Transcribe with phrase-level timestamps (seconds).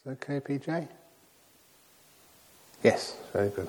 [0.00, 0.88] Is that okay, PJ?
[2.82, 3.68] Yes, very good.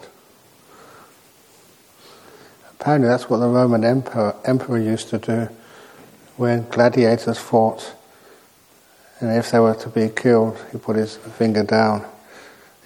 [2.79, 5.49] Apparently, that's what the Roman emperor, emperor used to do
[6.38, 7.94] when gladiators fought.
[9.20, 12.05] And if they were to be killed, he put his finger down.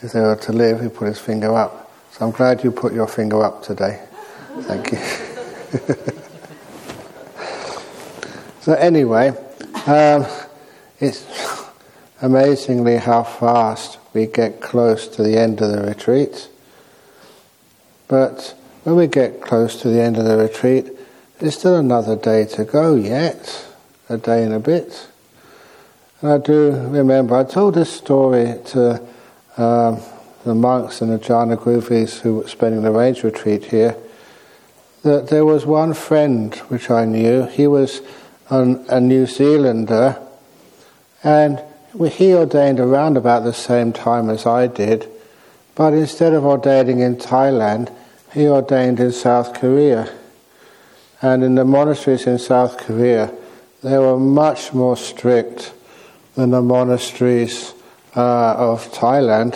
[0.02, 1.94] If they were to live, he put his finger up.
[2.14, 4.02] So I'm glad you put your finger up today.
[4.62, 4.98] Thank you.
[8.62, 9.30] so anyway,
[9.86, 10.26] um,
[11.00, 11.45] it's
[12.22, 16.50] amazingly how fast we get close to the end of the retreat.
[18.08, 20.92] But when we get close to the end of the retreat,
[21.40, 23.68] there's still another day to go yet,
[24.10, 25.08] a day and a bit.
[26.22, 29.02] And I do remember, I told this story to
[29.58, 30.00] um,
[30.44, 33.98] the monks and the jhana gurus who were spending the rains retreat here,
[35.04, 37.46] that there was one friend which I knew.
[37.48, 38.02] He was
[38.50, 40.20] an, a New Zealander,
[41.24, 41.62] and
[42.04, 45.10] he ordained around about the same time as I did,
[45.76, 47.94] but instead of ordaining in Thailand,
[48.34, 50.12] he ordained in South Korea.
[51.22, 53.34] And in the monasteries in South Korea,
[53.82, 55.74] they were much more strict
[56.36, 57.74] than the monasteries
[58.16, 59.56] uh, of Thailand.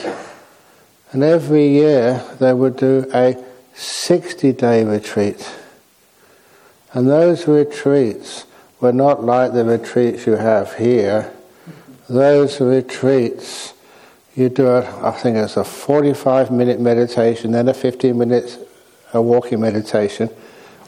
[1.11, 3.35] And every year they would do a
[3.73, 5.55] 60 day retreat.
[6.93, 8.45] And those retreats
[8.79, 11.33] were not like the retreats you have here.
[12.09, 13.73] Those retreats,
[14.35, 18.57] you do, a, I think it's a 45 minute meditation, then a 15 minutes
[19.13, 20.29] a walking meditation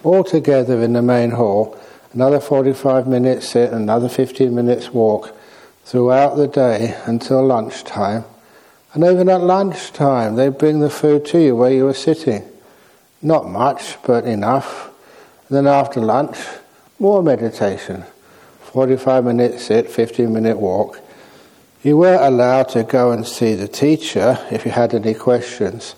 [0.03, 1.77] all together in the main hall,
[2.13, 5.35] another 45 minutes sit, another 15 minutes walk
[5.85, 8.23] throughout the day until lunchtime.
[8.93, 12.43] And even at lunchtime, they bring the food to you where you were sitting.
[13.21, 14.89] Not much, but enough.
[15.47, 16.37] And then after lunch,
[16.99, 18.03] more meditation.
[18.63, 20.99] 45 minutes sit, 15 minute walk.
[21.83, 25.95] You were allowed to go and see the teacher if you had any questions.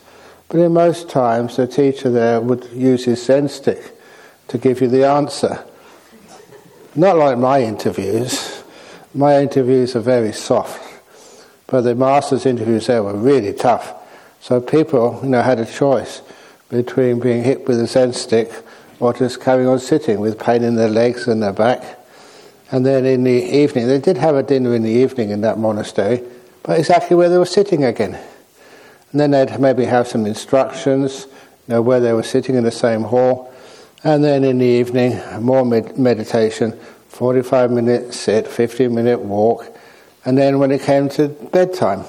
[0.47, 3.91] But in most times, the teacher there would use his Zen stick
[4.47, 5.63] to give you the answer.
[6.95, 8.63] Not like my interviews.
[9.13, 10.81] My interviews are very soft.
[11.67, 13.93] But the master's interviews there were really tough.
[14.39, 16.21] So people, you know, had a choice
[16.69, 18.51] between being hit with a Zen stick
[18.99, 21.99] or just carrying on sitting with pain in their legs and their back.
[22.73, 25.59] And then in the evening, they did have a dinner in the evening in that
[25.59, 26.23] monastery,
[26.63, 28.15] but exactly where they were sitting again.
[29.11, 31.27] And then they'd maybe have some instructions,
[31.67, 33.53] you know, where they were sitting in the same hall.
[34.03, 36.71] And then in the evening, more med- meditation,
[37.09, 39.71] 45 minute sit, 15 minute walk.
[40.25, 42.05] And then when it came to bedtime,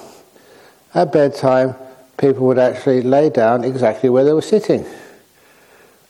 [0.95, 1.75] at bedtime,
[2.17, 4.87] people would actually lay down exactly where they were sitting.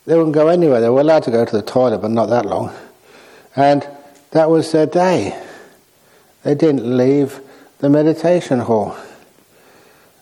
[0.06, 0.80] They wouldn't go anywhere.
[0.80, 2.72] They were allowed to go to the toilet, but not that long.
[3.56, 3.84] And
[4.34, 5.40] that was their day.
[6.42, 7.40] They didn't leave
[7.78, 8.96] the meditation hall.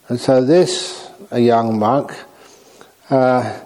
[0.09, 2.13] And so this, a young monk,
[3.09, 3.59] uh,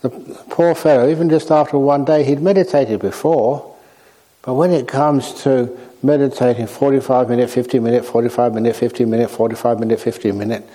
[0.00, 0.08] the
[0.48, 3.76] poor fellow, even just after one day, he'd meditated before,
[4.40, 9.80] but when it comes to meditating 45 minute, 50 minute, 45 minute, 50 minute, 45
[9.80, 10.66] minute, 50 minute,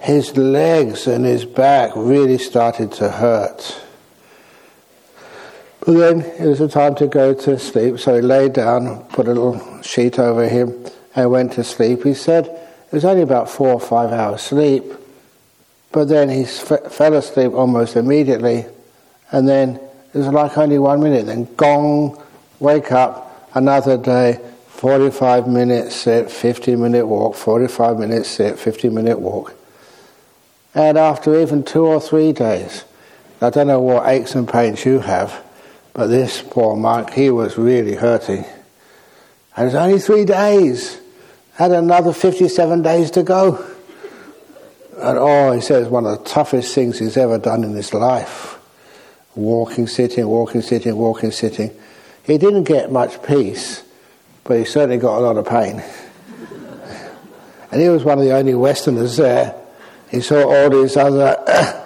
[0.00, 3.80] his legs and his back really started to hurt.
[5.84, 9.26] But then it was a time to go to sleep, so he lay down, put
[9.26, 12.04] a little sheet over him, and went to sleep.
[12.04, 14.84] He said, it was only about four or five hours sleep,
[15.90, 18.64] but then he f- fell asleep almost immediately,
[19.32, 19.80] and then
[20.14, 21.26] it was like only one minute.
[21.26, 22.22] Then gong,
[22.60, 24.38] wake up, another day,
[24.68, 29.54] 45 minutes sit, 50 minute walk, 45 minutes sit, 50 minute walk.
[30.74, 32.84] And after even two or three days,
[33.40, 35.42] I don't know what aches and pains you have,
[35.94, 38.44] but this poor monk, he was really hurting.
[39.56, 40.98] And it's only three days
[41.54, 43.56] had another 57 days to go.
[44.98, 48.58] And oh, he says, one of the toughest things he's ever done in his life.
[49.34, 51.70] Walking, sitting, walking, sitting, walking, sitting.
[52.24, 53.82] He didn't get much peace,
[54.44, 55.82] but he certainly got a lot of pain.
[57.70, 59.54] and he was one of the only Westerners there.
[60.10, 61.36] He saw all these other,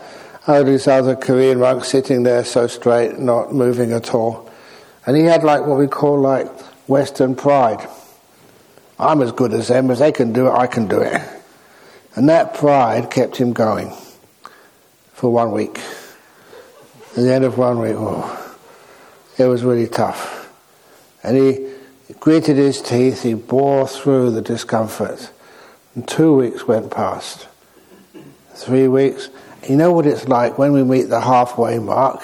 [0.49, 4.49] Oh, all these other Korean monks sitting there so straight, not moving at all.
[5.05, 6.49] And he had like what we call like
[6.89, 7.89] Western pride.
[8.99, 9.91] I'm as good as them.
[9.91, 11.21] If they can do it, I can do it.
[12.15, 13.93] And that pride kept him going
[15.13, 15.79] for one week.
[17.11, 18.57] At the end of one week, oh,
[19.39, 20.49] it was really tough.
[21.23, 21.73] And he
[22.21, 25.31] gritted his teeth, he bore through the discomfort.
[25.95, 27.49] And two weeks went past.
[28.55, 29.29] Three weeks.
[29.69, 32.23] You know what it's like when we meet the halfway mark?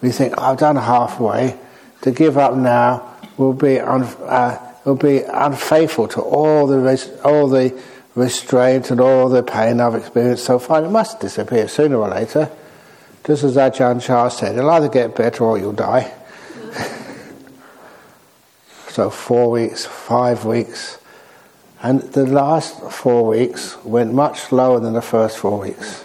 [0.00, 1.58] We think, I've done halfway.
[2.02, 7.48] To give up now will be un- uh, will be unfaithful to all the, all
[7.48, 7.80] the
[8.14, 10.84] restraint and all the pain I've experienced so far.
[10.84, 12.50] It must disappear sooner or later.
[13.26, 16.12] Just as Ajahn Chah said, it'll either get better or you'll die.
[18.88, 20.98] so four weeks, five weeks.
[21.82, 26.04] And the last four weeks went much slower than the first four weeks.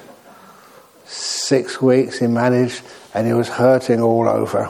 [1.49, 4.69] Six weeks he managed and he was hurting all over.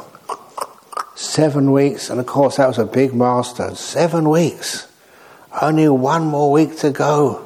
[1.13, 3.75] Seven weeks, and of course that was a big milestone.
[3.75, 4.87] Seven weeks.
[5.61, 7.45] Only one more week to go.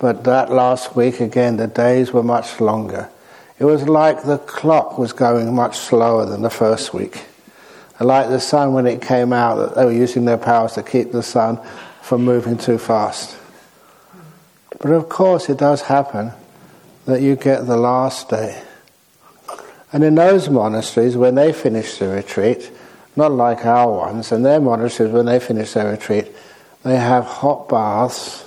[0.00, 3.10] But that last week again, the days were much longer.
[3.60, 7.22] It was like the clock was going much slower than the first week.
[8.00, 11.12] like the sun when it came out, that they were using their powers to keep
[11.12, 11.60] the sun
[12.02, 13.36] from moving too fast.
[14.80, 16.32] But of course, it does happen
[17.06, 18.62] that you get the last day.
[19.92, 22.70] And in those monasteries, when they finish the retreat,
[23.16, 26.34] not like our ones, in their monasteries, when they finish their retreat,
[26.82, 28.44] they have hot baths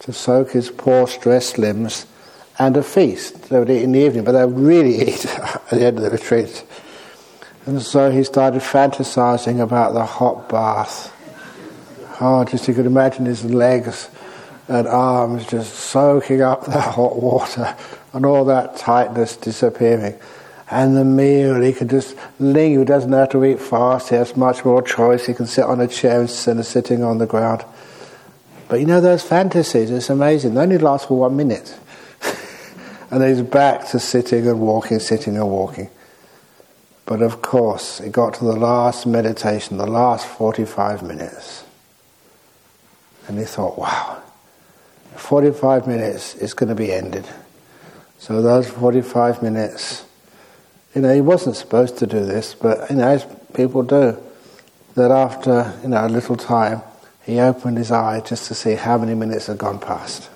[0.00, 2.06] to soak his poor stressed limbs
[2.58, 3.48] and a feast.
[3.48, 6.04] They would eat in the evening, but they would really eat at the end of
[6.04, 6.64] the retreat.
[7.66, 11.12] And so he started fantasizing about the hot bath.
[12.20, 14.08] Oh, just you could imagine his legs
[14.68, 17.76] and arms just soaking up the hot water
[18.12, 20.18] and all that tightness disappearing.
[20.68, 24.36] And the meal, he can just linger, he doesn't have to eat fast, he has
[24.36, 27.64] much more choice, he can sit on a chair instead of sitting on the ground.
[28.68, 31.78] But you know, those fantasies, it's amazing, they only last for one minute.
[33.10, 35.88] and he's back to sitting and walking, sitting and walking.
[37.04, 41.62] But of course, it got to the last meditation, the last 45 minutes.
[43.28, 44.20] And he thought, wow,
[45.18, 47.26] 45 minutes is going to be ended.
[48.18, 50.04] So those 45 minutes,
[50.94, 54.16] you know, he wasn't supposed to do this, but, you know, as people do,
[54.94, 56.82] that after, you know, a little time,
[57.24, 60.30] he opened his eye just to see how many minutes had gone past.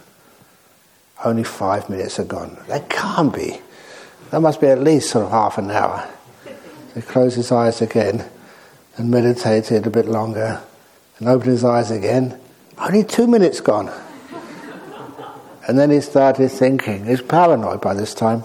[1.24, 2.58] Only five minutes had gone.
[2.68, 3.60] That can't be.
[4.30, 6.08] That must be at least sort of half an hour.
[6.44, 8.28] So he closed his eyes again
[8.96, 10.60] and meditated a bit longer
[11.18, 12.38] and opened his eyes again.
[12.78, 13.90] Only two minutes gone.
[15.66, 18.42] And then he started thinking, he's paranoid by this time.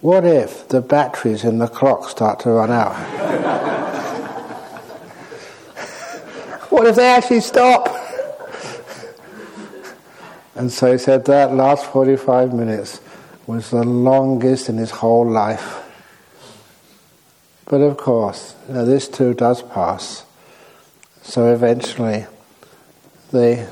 [0.00, 2.94] What if the batteries in the clock start to run out?
[6.70, 7.88] what if they actually stop?
[10.54, 13.00] and so he said that last 45 minutes
[13.48, 15.82] was the longest in his whole life.
[17.64, 20.24] But of course, you know, this too does pass.
[21.22, 22.26] So eventually,
[23.30, 23.66] the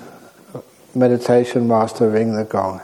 [0.96, 2.80] meditation master ring the gong.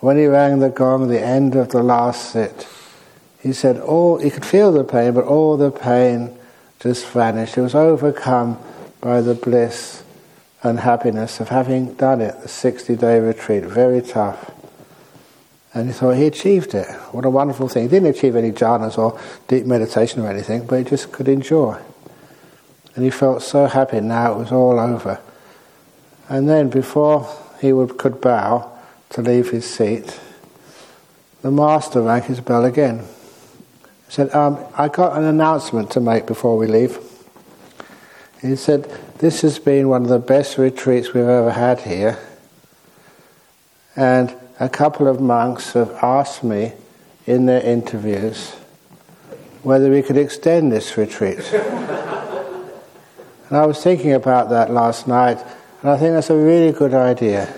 [0.00, 2.66] When he rang the gong, the end of the last sit,
[3.40, 6.36] he said, all, he could feel the pain, but all the pain
[6.80, 7.56] just vanished.
[7.56, 8.58] He was overcome
[9.00, 10.02] by the bliss
[10.62, 14.52] and happiness of having done it, the 60 day retreat, very tough.
[15.74, 16.86] And he thought he achieved it.
[17.12, 17.84] What a wonderful thing.
[17.84, 19.18] He didn't achieve any jhanas or
[19.48, 21.80] deep meditation or anything, but he just could enjoy.
[22.94, 25.20] And he felt so happy now it was all over.
[26.28, 27.28] And then, before
[27.60, 28.70] he would, could bow
[29.10, 30.18] to leave his seat,
[31.42, 33.00] the master rang his bell again.
[34.06, 36.98] He said, um, I got an announcement to make before we leave.
[38.40, 42.18] He said, This has been one of the best retreats we've ever had here.
[43.94, 46.72] And a couple of monks have asked me
[47.26, 48.52] in their interviews
[49.62, 51.38] whether we could extend this retreat.
[51.52, 52.72] and
[53.50, 55.38] I was thinking about that last night
[55.82, 57.52] and I think that's a really good idea.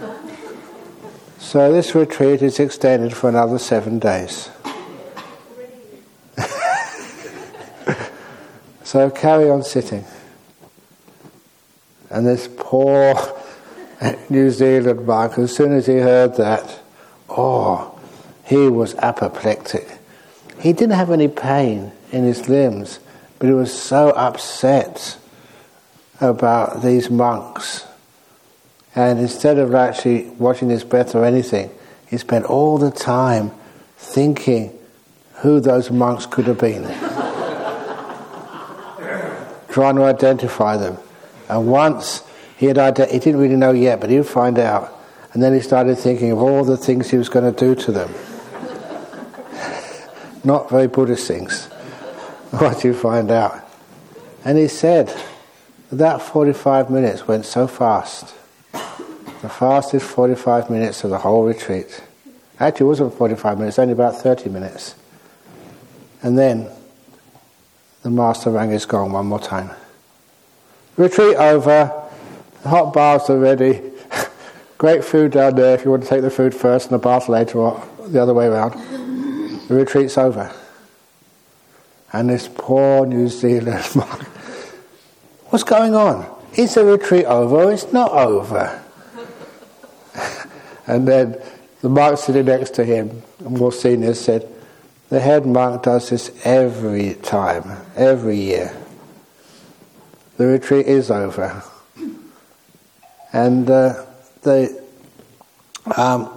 [1.39, 4.49] So this retreat is extended for another seven days.
[8.83, 10.07] so carry on sitting.
[12.09, 13.15] And this poor
[14.31, 16.81] New Zealand monk, as soon as he heard that,
[17.29, 18.01] oh,
[18.47, 19.99] he was apoplectic.
[20.61, 23.01] He didn't have any pain in his limbs,
[23.39, 25.19] but he was so upset
[26.23, 27.85] about these monks
[28.95, 31.71] and instead of actually watching his breath or anything,
[32.07, 33.51] he spent all the time
[33.97, 34.79] thinking
[35.37, 36.83] who those monks could have been.
[39.69, 40.99] Trying to identify them.
[41.49, 42.23] And once
[42.57, 44.93] he had ident- he didn't really know yet, but he would find out.
[45.33, 47.91] And then he started thinking of all the things he was going to do to
[47.91, 48.15] them.
[50.45, 51.67] Not very Buddhist things.
[52.55, 53.69] What you find out.
[54.45, 55.13] And he said
[55.91, 58.33] that 45 minutes went so fast.
[59.45, 62.03] The fastest 45 minutes of the whole retreat.
[62.59, 64.95] Actually, it wasn't 45 minutes, only about 30 minutes.
[66.23, 66.71] And then
[68.03, 69.69] the master rang his gong one more time.
[70.97, 71.93] Retreat over,
[72.65, 73.83] hot baths are ready,
[74.79, 77.29] great food down there if you want to take the food first and the bath
[77.29, 78.73] later or the other way around.
[79.69, 80.51] The retreat's over.
[82.15, 84.23] And this poor New Zealand monk,
[85.51, 86.35] what's going on?
[86.55, 88.81] Is the retreat over it's not over?
[90.87, 91.41] And then
[91.81, 94.49] the monk sitting next to him, more senior, said,
[95.11, 98.75] the head monk does this every time, every year.
[100.37, 101.63] The retreat is over.
[103.33, 104.05] And uh,
[104.43, 104.83] the
[105.97, 106.31] um,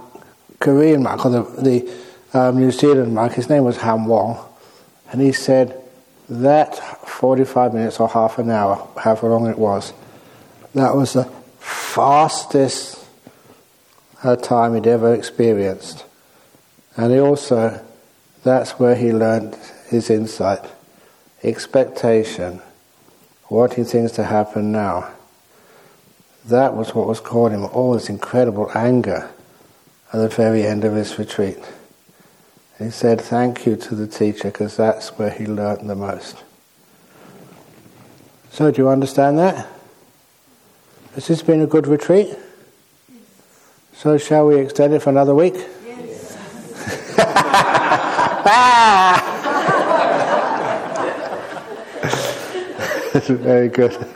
[0.58, 1.94] Korean monk, or the, the
[2.38, 4.38] um, New Zealand monk, his name was Ham Wong,
[5.10, 5.80] and he said
[6.28, 6.76] that
[7.08, 9.92] 45 minutes or half an hour, however long it was,
[10.74, 11.24] that was the
[11.58, 12.97] fastest
[14.22, 16.04] uh, time he'd ever experienced.
[16.96, 17.84] And he also,
[18.42, 19.56] that's where he learned
[19.88, 20.64] his insight
[21.42, 22.60] expectation,
[23.48, 25.10] wanting things to happen now.
[26.46, 29.30] That was what was causing him all this incredible anger
[30.12, 31.58] at the very end of his retreat.
[32.78, 36.42] He said thank you to the teacher because that's where he learned the most.
[38.50, 39.68] So, do you understand that?
[41.14, 42.36] Has this been a good retreat?
[43.98, 45.54] So, shall we extend it for another week?
[45.54, 46.36] Yes.
[53.28, 54.06] Very good.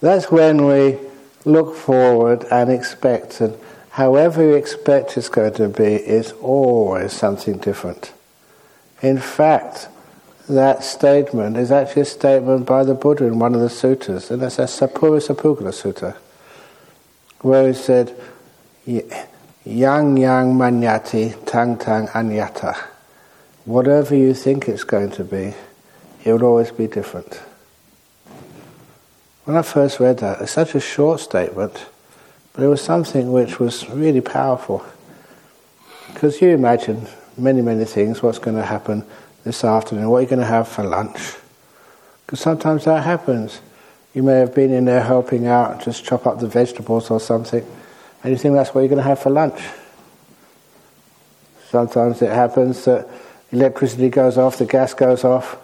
[0.00, 0.98] That's when we
[1.44, 3.56] look forward and expect and
[3.90, 8.12] however you expect it's going to be, it's always something different.
[9.02, 9.86] In fact,
[10.48, 14.42] that statement is actually a statement by the Buddha in one of the sutras, and
[14.42, 16.16] that's a Sappurusapugala Sutta,
[17.42, 18.16] where he said,
[18.84, 22.74] Yang yang manyati tang tang anyata.
[23.64, 25.54] Whatever you think it's going to be,
[26.24, 27.40] it will always be different.
[29.44, 31.86] When I first read that, it's such a short statement,
[32.52, 34.84] but it was something which was really powerful.
[36.12, 37.06] Because you imagine
[37.38, 39.04] many, many things, what's going to happen
[39.44, 41.36] this afternoon, what you're going to have for lunch.
[42.26, 43.60] Because sometimes that happens.
[44.14, 47.64] You may have been in there helping out, just chop up the vegetables or something,
[48.22, 49.60] and you think that's what you're going to have for lunch.
[51.68, 53.08] Sometimes it happens that
[53.50, 55.56] electricity goes off, the gas goes off,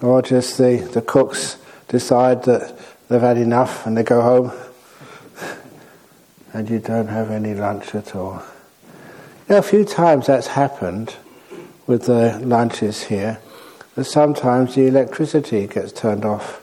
[0.00, 1.58] or just the, the cooks
[1.88, 4.52] decide that they've had enough and they go home
[6.52, 8.42] and you don't have any lunch at all.
[9.48, 11.16] You know, a few times that's happened
[11.86, 13.38] with the lunches here,
[13.94, 16.62] that sometimes the electricity gets turned off.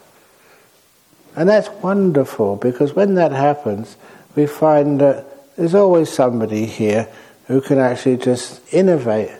[1.35, 3.97] And that's wonderful because when that happens,
[4.35, 7.07] we find that there's always somebody here
[7.47, 9.31] who can actually just innovate.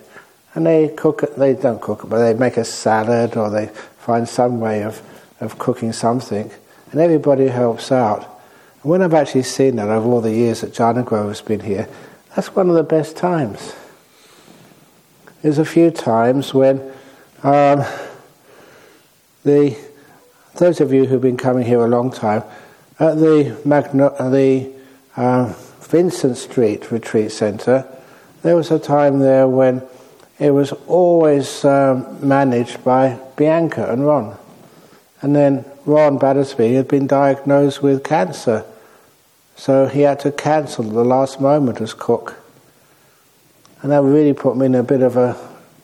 [0.55, 3.67] And they cook it, they don't cook it, but they make a salad or they
[3.67, 5.01] find some way of,
[5.39, 6.51] of cooking something.
[6.91, 8.41] And everybody helps out.
[8.81, 11.59] And when I've actually seen that over all the years that Jhana Grove has been
[11.59, 11.87] here,
[12.35, 13.75] that's one of the best times.
[15.41, 16.81] There's a few times when
[17.43, 17.85] um,
[19.43, 19.77] the
[20.55, 22.43] those of you who've been coming here a long time
[22.99, 24.78] at the Magno- the
[25.15, 27.85] uh, Vincent Street Retreat Centre,
[28.41, 29.81] there was a time there when
[30.39, 34.37] it was always um, managed by Bianca and Ron,
[35.21, 38.65] and then Ron Battersby had been diagnosed with cancer,
[39.55, 42.37] so he had to cancel the last moment as cook.
[43.81, 45.35] And that really put me in a bit of a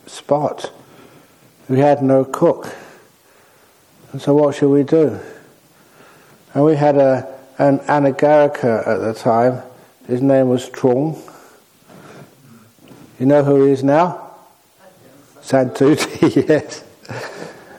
[0.05, 0.71] spot.
[1.67, 2.73] We had no cook.
[4.11, 5.19] And so what should we do?
[6.53, 9.61] And we had a, an anagarika at the time.
[10.07, 11.19] His name was Trung.
[13.19, 14.31] You know who he is now?
[15.41, 16.83] Santuti, yes.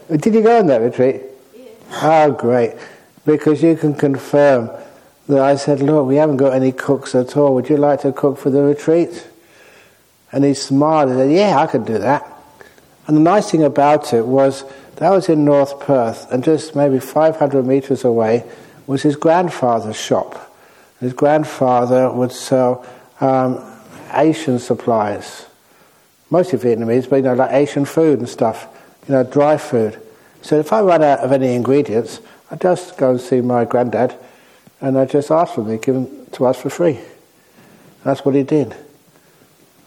[0.08, 1.22] Did you go on that retreat?
[1.92, 2.74] Oh, great.
[3.24, 4.70] Because you can confirm
[5.28, 7.54] that I said, Look, we haven't got any cooks at all.
[7.54, 9.26] Would you like to cook for the retreat?
[10.32, 12.24] And he smiled and said, Yeah, I can do that.
[13.06, 14.64] And the nice thing about it was
[14.96, 18.44] that was in North Perth, and just maybe 500 metres away
[18.86, 20.52] was his grandfather's shop.
[21.00, 22.86] His grandfather would sell
[23.20, 23.62] um,
[24.12, 25.46] Asian supplies,
[26.30, 28.66] mostly Vietnamese, but you know, like Asian food and stuff,
[29.06, 30.00] you know, dry food.
[30.42, 34.16] So if I run out of any ingredients, I just go and see my granddad
[34.80, 35.70] and I just ask for them.
[35.70, 37.00] They give them to us for free.
[38.04, 38.74] That's what he did.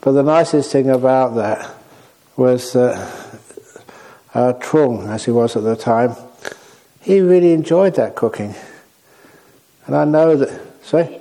[0.01, 1.75] But the nicest thing about that
[2.36, 2.96] was that
[4.34, 6.15] uh, Trung, as he was at the time,
[7.01, 8.56] he really enjoyed that cooking.
[9.89, 11.19] And I know that, sorry?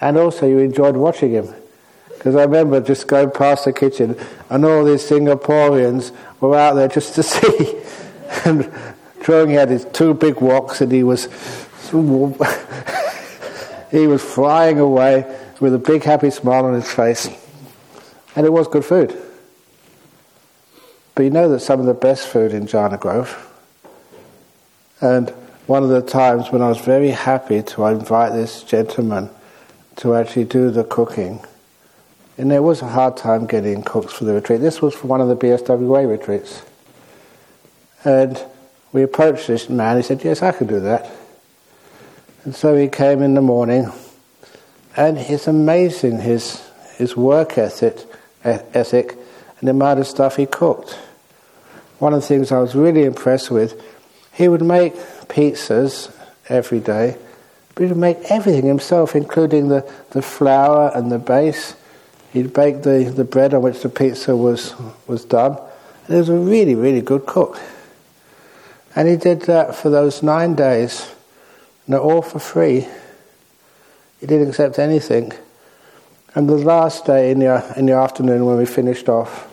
[0.00, 1.54] And also you enjoyed watching him.
[2.08, 6.88] Because I remember just going past the kitchen and all these Singaporeans were out there
[6.88, 7.76] just to see.
[8.46, 8.64] and
[9.20, 11.26] Trung, had his two big woks and he was
[13.90, 17.28] he was flying away with a big happy smile on his face.
[18.34, 19.14] And it was good food.
[21.14, 23.52] But you know that some of the best food in Jhana Grove,
[25.02, 25.30] and
[25.66, 29.30] one of the times when I was very happy to invite this gentleman
[29.96, 31.40] to actually do the cooking,
[32.38, 34.60] and there was a hard time getting cooks for the retreat.
[34.60, 36.62] This was for one of the BSWA retreats.
[38.04, 38.42] And
[38.92, 41.10] we approached this man, he said, Yes, I can do that.
[42.44, 43.90] And so he came in the morning,
[44.96, 46.62] and it's amazing his,
[46.96, 47.98] his work ethic,
[48.44, 49.16] ethic
[49.58, 50.92] and the amount of stuff he cooked.
[51.98, 53.82] One of the things I was really impressed with,
[54.36, 54.94] he would make
[55.28, 56.14] pizzas
[56.50, 57.16] every day,
[57.74, 61.74] but he would make everything himself, including the, the flour and the base.
[62.34, 64.74] He'd bake the, the bread on which the pizza was,
[65.06, 65.52] was done.
[66.06, 67.58] And he was a really, really good cook.
[68.94, 71.10] And he did that for those nine days,
[71.86, 72.86] and all for free.
[74.20, 75.32] He didn't accept anything.
[76.34, 79.48] And the last day in the, in the afternoon when we finished off,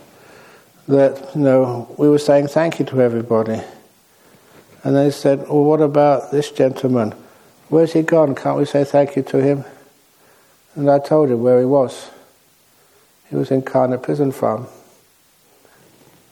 [0.89, 3.61] that, you know, we were saying thank you to everybody.
[4.83, 7.13] And they said, well, what about this gentleman?
[7.69, 8.35] Where's he gone?
[8.35, 9.63] Can't we say thank you to him?
[10.75, 12.09] And I told him where he was.
[13.29, 14.67] He was in Karnet Prison Farm.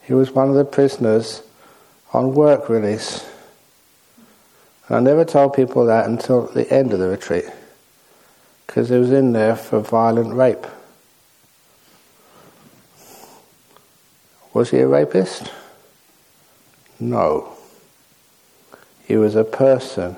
[0.03, 1.41] He was one of the prisoners
[2.12, 3.25] on work release.
[4.88, 7.46] And I never told people that until the end of the retreat,
[8.67, 10.67] because he was in there for violent rape.
[14.53, 15.50] Was he a rapist?
[17.00, 17.50] No.
[19.11, 20.15] He was a person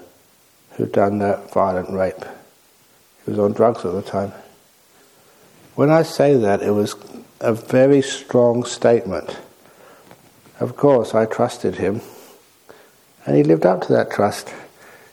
[0.74, 2.24] who'd done that violent rape.
[3.26, 4.34] He was on drugs at the time.
[5.74, 6.96] When I say that, it was
[7.40, 9.40] a very strong statement.
[10.60, 12.02] Of course, I trusted him,
[13.26, 14.54] and he lived up to that trust.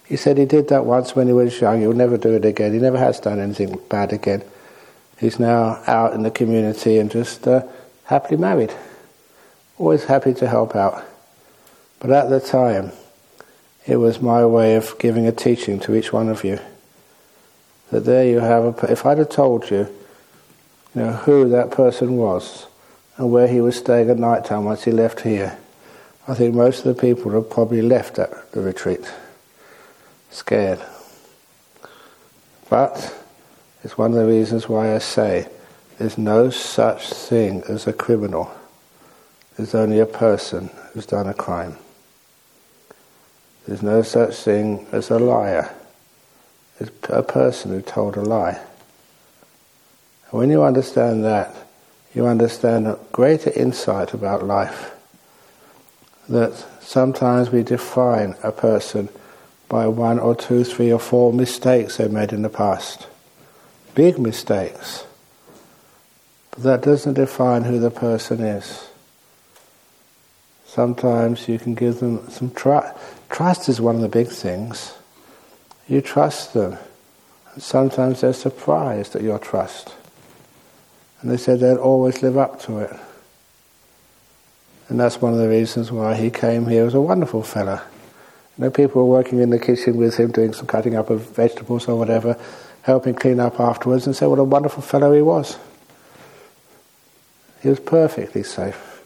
[0.05, 2.75] He said he did that once when he was young, he'll never do it again.
[2.75, 4.45] He never has done anything bad again.
[5.19, 7.63] He's now out in the community and just uh,
[8.05, 8.75] happily married.
[9.79, 11.03] Always happy to help out.
[11.99, 12.93] But at the time,
[13.87, 16.59] it was my way of giving a teaching to each one of you.
[17.91, 18.93] That there you have a.
[18.93, 19.89] If I'd have told you
[20.95, 22.67] you know, who that person was
[23.17, 25.59] and where he was staying at night time once he left here,
[26.29, 29.11] I think most of the people would have probably left at the retreat
[30.31, 30.81] scared.
[32.69, 33.15] But
[33.83, 35.49] it's one of the reasons why I say
[35.99, 38.51] there's no such thing as a criminal.
[39.57, 41.77] There's only a person who's done a crime.
[43.71, 45.73] There's no such thing as a liar.
[46.81, 48.59] It's a person who told a lie.
[50.33, 51.55] And When you understand that,
[52.13, 54.91] you understand a greater insight about life.
[56.29, 59.09] That sometimes we define a person
[59.69, 63.07] by one or two, three or four mistakes they made in the past.
[63.95, 65.05] Big mistakes.
[66.51, 68.89] But that doesn't define who the person is.
[70.67, 72.97] Sometimes you can give them some trust.
[73.31, 74.95] Trust is one of the big things.
[75.89, 76.77] You trust them.
[77.55, 79.95] And sometimes they're surprised at your trust.
[81.21, 82.95] And they said they'd always live up to it.
[84.89, 86.81] And that's one of the reasons why he came here.
[86.81, 87.83] He was a wonderful fella.
[88.59, 91.23] You know, people were working in the kitchen with him, doing some cutting up of
[91.37, 92.37] vegetables or whatever,
[92.83, 95.57] helping clean up afterwards, and said what a wonderful fellow he was.
[97.63, 99.05] He was perfectly safe.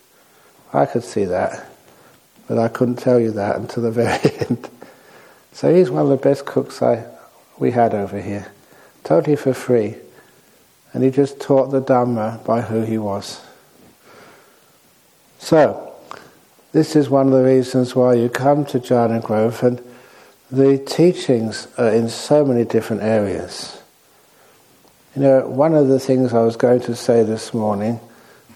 [0.72, 1.70] I could see that,
[2.48, 4.68] but I couldn't tell you that until the very end.
[5.52, 7.06] So he's one of the best cooks I,
[7.58, 8.52] we had over here,
[9.04, 9.96] totally for free
[10.94, 13.42] and he just taught the Dhamma by who he was.
[15.40, 15.92] So,
[16.72, 19.82] this is one of the reasons why you come to Jhana Grove, and
[20.50, 23.82] the teachings are in so many different areas.
[25.14, 28.00] You know, one of the things I was going to say this morning,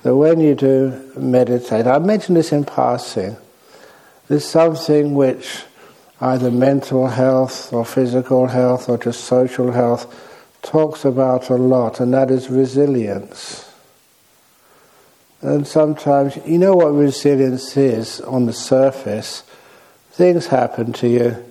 [0.05, 3.37] that when you do meditate, I mentioned this in passing,
[4.29, 5.65] there's something which
[6.21, 10.25] either mental health or physical health or just social health
[10.63, 13.65] talks about a lot, and that is resilience.
[15.41, 19.45] And sometimes, you know what resilience is on the surface?
[20.11, 21.45] Things happen to you,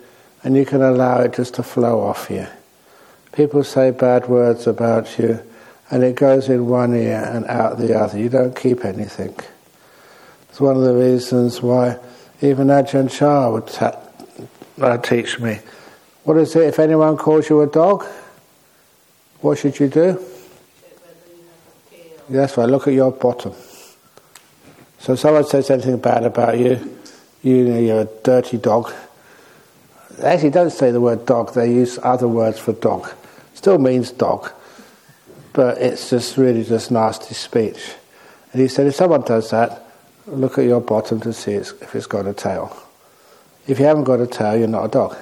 [0.44, 2.48] and you can allow it just to flow off you.
[3.32, 5.40] People say bad words about you,
[5.90, 8.20] and it goes in one ear and out the other.
[8.20, 9.36] You don't keep anything.
[10.50, 11.98] It's one of the reasons why
[12.41, 14.00] even Ajahn Chah would ta-
[14.80, 15.60] uh, teach me.
[16.23, 18.06] What is it if anyone calls you a dog?
[19.41, 20.23] What should you do?
[22.30, 23.54] That's right, look at your bottom.
[25.00, 26.97] So if someone says anything bad about you,
[27.41, 28.91] you know, you're a dirty dog.
[30.19, 33.10] They actually don't say the word dog, they use other words for dog.
[33.54, 34.52] Still means dog,
[35.54, 37.93] but it's just really just nasty speech.
[38.52, 39.87] And he said, if someone does that,
[40.28, 42.76] look at your bottom to see if it's got a tail.
[43.68, 45.18] If you haven't got a tail, you're not a dog.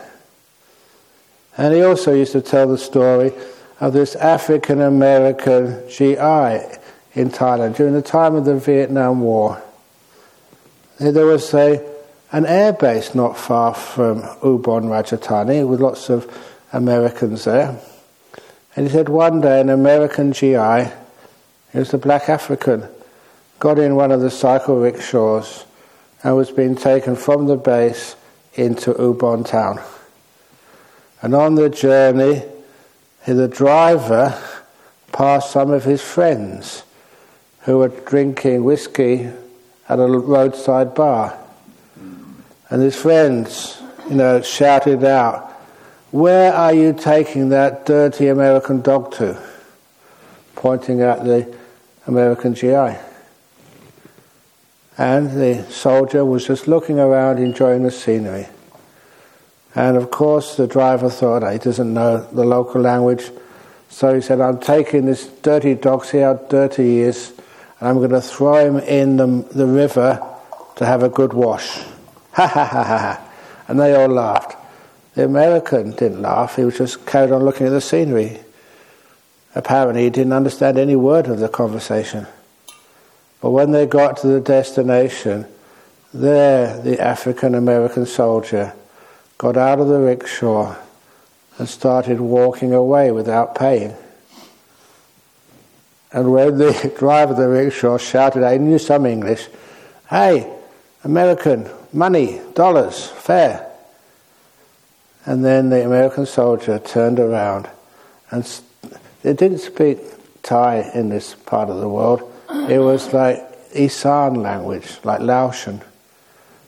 [1.58, 3.32] And he also used to tell the story
[3.80, 6.80] of this African American GI
[7.14, 9.62] in Thailand during the time of the Vietnam War.
[11.00, 11.86] There was a,
[12.32, 16.30] an air base not far from Ubon Ratchathani with lots of
[16.74, 17.80] Americans there.
[18.76, 20.92] And he said one day an American GI,
[21.72, 22.88] he was a black African,
[23.60, 25.66] got in one of the cycle rickshaws
[26.24, 28.16] and was being taken from the base
[28.56, 29.80] into Ubon town.
[31.22, 32.44] And on the journey,
[33.26, 34.40] the driver
[35.12, 36.84] passed some of his friends
[37.62, 39.30] who were drinking whiskey
[39.90, 41.38] at a roadside bar.
[42.70, 45.52] And his friends, you know, shouted out,
[46.12, 49.42] Where are you taking that dirty American dog to?
[50.56, 51.56] Pointing at the
[52.08, 52.96] American GI.
[54.98, 58.48] And the soldier was just looking around enjoying the scenery.
[59.76, 63.30] And of course, the driver thought he doesn't know the local language.
[63.90, 67.34] So he said, I'm taking this dirty dog, see how dirty he is,
[67.80, 70.26] and I'm going to throw him in the, the river
[70.78, 71.80] to have a good wash.
[72.36, 73.32] Ha ha ha ha ha.
[73.70, 74.58] And they all laughed.
[75.14, 78.42] The American didn't laugh, he was just carried on looking at the scenery.
[79.56, 82.28] Apparently, he didn't understand any word of the conversation.
[83.46, 85.46] But when they got to the destination,
[86.12, 88.74] there the African American soldier
[89.38, 90.76] got out of the rickshaw
[91.60, 93.94] and started walking away without paying.
[96.12, 99.48] And when the driver of the rickshaw shouted, I knew some English,
[100.10, 100.52] hey,
[101.04, 103.72] American, money, dollars, fare.
[105.24, 107.70] And then the American soldier turned around
[108.32, 108.44] and
[109.22, 110.00] they didn't speak
[110.42, 112.32] Thai in this part of the world.
[112.70, 113.42] It was like
[113.74, 115.82] Isan language, like Laotian.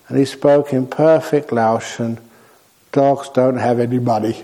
[0.07, 2.19] And he spoke in perfect Laotian
[2.91, 4.43] Dogs don't have any money.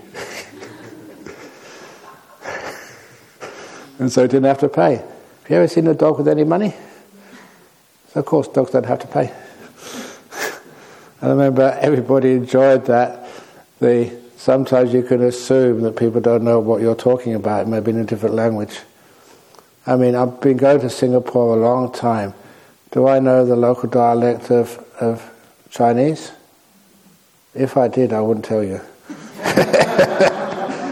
[3.98, 4.96] and so he didn't have to pay.
[4.96, 5.06] Have
[5.48, 6.72] you ever seen a dog with any money?
[8.12, 9.32] So of course, dogs don't have to pay.
[11.22, 13.28] I remember everybody enjoyed that.
[13.80, 17.66] The, sometimes you can assume that people don't know what you're talking about.
[17.66, 18.78] It may be in a different language.
[19.86, 22.32] I mean, I've been going to Singapore a long time.
[22.90, 25.30] Do I know the local dialect of, of
[25.70, 26.32] Chinese?
[27.54, 28.80] If I did, I wouldn't tell you.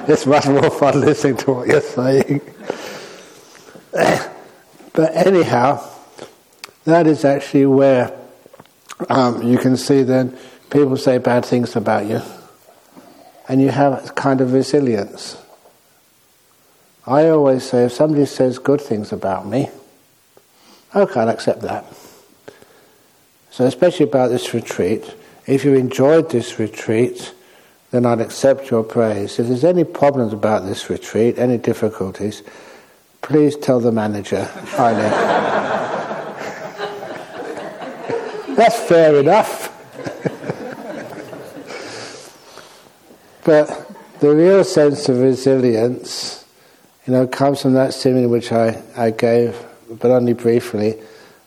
[0.06, 2.40] it's much more fun listening to what you're saying.
[4.92, 5.88] but anyhow,
[6.84, 8.12] that is actually where
[9.08, 10.36] um, you can see then
[10.70, 12.20] people say bad things about you,
[13.48, 15.41] and you have kind of resilience.
[17.06, 19.70] I always say if somebody says good things about me,
[20.94, 21.84] okay, I'll accept that.
[23.50, 25.14] So, especially about this retreat,
[25.46, 27.34] if you enjoyed this retreat,
[27.90, 29.38] then I'd accept your praise.
[29.38, 32.42] If there's any problems about this retreat, any difficulties,
[33.20, 35.10] please tell the manager I know.
[38.56, 39.68] That's fair enough.
[43.44, 46.41] but the real sense of resilience,
[47.12, 49.54] you know, comes from that simile which I, I gave,
[49.90, 50.98] but only briefly,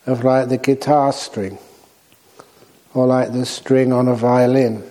[0.06, 1.58] of like the guitar string
[2.94, 4.84] or like the string on a violin.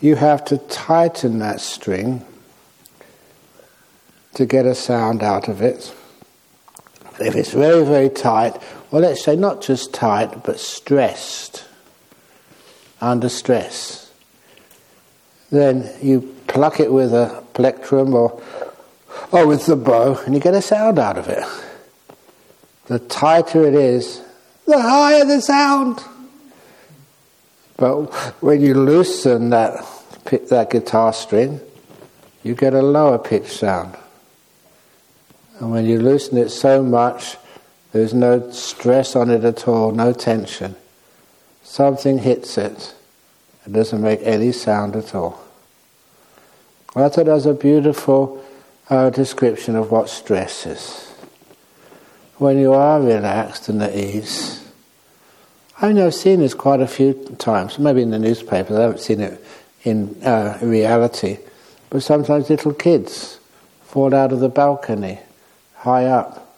[0.00, 2.24] You have to tighten that string
[4.32, 5.94] to get a sound out of it.
[7.20, 8.56] If it's very, very tight,
[8.90, 11.66] well, let's say not just tight, but stressed,
[12.98, 14.10] under stress,
[15.50, 18.42] then you pluck it with a plectrum or,
[19.32, 21.44] Oh, or with the bow and you get a sound out of it.
[22.86, 24.22] The tighter it is,
[24.66, 26.02] the higher the sound.
[27.76, 28.06] But
[28.42, 29.86] when you loosen that,
[30.48, 31.60] that guitar string,
[32.42, 33.96] you get a lower pitch sound.
[35.60, 37.36] And when you loosen it so much,
[37.92, 40.74] there's no stress on it at all, no tension.
[41.62, 42.94] Something hits it.
[43.66, 45.40] It doesn't make any sound at all.
[46.96, 48.44] I thought that was a beautiful
[48.90, 51.06] uh, description of what stress is.
[52.36, 54.68] When you are relaxed and at ease,
[55.80, 59.00] I know I've seen this quite a few times, maybe in the newspapers, I haven't
[59.00, 59.42] seen it
[59.84, 61.38] in uh, reality,
[61.88, 63.38] but sometimes little kids
[63.84, 65.20] fall out of the balcony
[65.76, 66.54] high up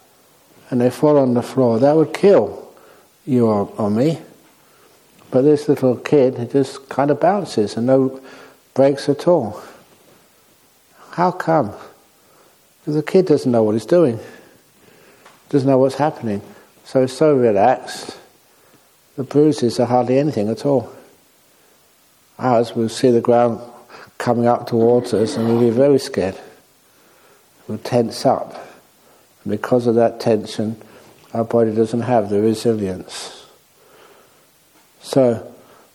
[0.71, 1.79] and they fall on the floor.
[1.79, 2.75] That would kill
[3.27, 4.19] you or, or me.
[5.31, 8.21] But this little kid, just kind of bounces and no
[8.75, 9.63] breaks at all.
[11.13, 11.73] How come?
[12.83, 14.19] Because the kid doesn't know what he's doing,
[15.49, 16.43] doesn't know what's happening.
[16.85, 18.19] So he's so relaxed,
[19.17, 20.93] the bruises are hardly anything at all.
[22.39, 23.61] Ours, we'll see the ground
[24.19, 26.39] coming up towards us and we'll be very scared.
[27.69, 28.55] We'll tense up.
[29.45, 30.77] And because of that tension,
[31.33, 33.47] our body doesn't have the resilience.
[35.03, 35.55] So,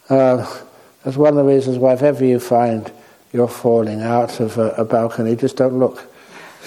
[0.10, 0.62] uh,
[1.04, 2.91] that's one of the reasons why if ever you find
[3.34, 6.07] you're falling out of a, a balcony, just don't look.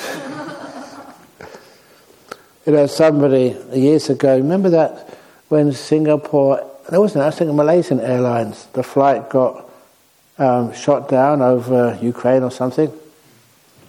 [2.66, 8.66] you know, somebody years ago, remember that when Singapore, there wasn't, I thinking Malaysian Airlines,
[8.72, 9.68] the flight got
[10.38, 12.92] um, shot down over Ukraine or something,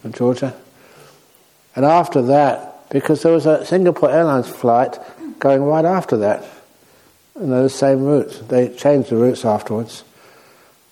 [0.04, 0.54] in Georgia.
[1.74, 4.98] And after that, because there was a Singapore Airlines flight
[5.38, 6.44] going right after that,
[7.34, 8.38] and they're the same routes.
[8.40, 10.04] They changed the routes afterwards.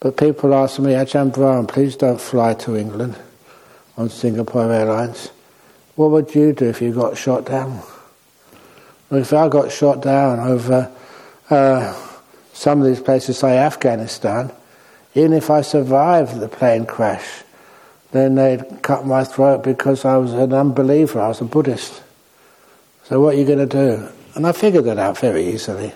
[0.01, 3.17] But people ask me, Ajahn Brahm, please don't fly to England
[4.01, 5.31] on Singapore Airlines.
[5.95, 7.83] What would you do if you got shot down?
[9.11, 10.91] If I got shot down over
[11.51, 12.11] uh,
[12.55, 14.53] some of these places, say Afghanistan,
[15.15, 17.43] even if I survived the plane crash,
[18.13, 22.03] then they'd cut my throat because I was an unbeliever, I was a Buddhist.
[23.05, 24.09] So what are you going to do?
[24.35, 25.93] And I figured that out very easily.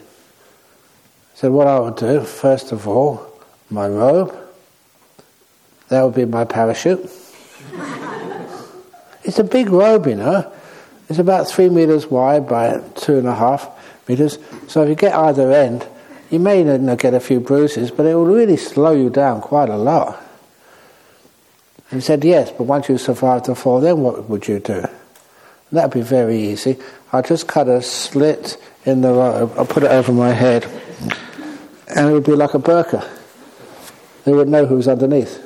[1.37, 3.27] So what I would do, first of all,
[3.71, 4.37] my robe,
[5.89, 7.11] that would be my parachute.
[9.25, 10.53] It's a big robe, you know.
[11.09, 13.69] It's about three meters wide by two and a half
[14.09, 14.39] meters.
[14.69, 15.87] So if you get either end,
[16.31, 19.41] you may you know, get a few bruises, but it will really slow you down
[19.41, 20.21] quite a lot.
[21.91, 24.85] And he said, Yes, but once you survive the fall, then what would you do?
[25.71, 26.79] That'd be very easy.
[27.13, 30.65] I'll just cut a slit in the robe, I'll put it over my head,
[31.89, 33.07] and it would be like a burqa.
[34.25, 35.44] They would know who was underneath.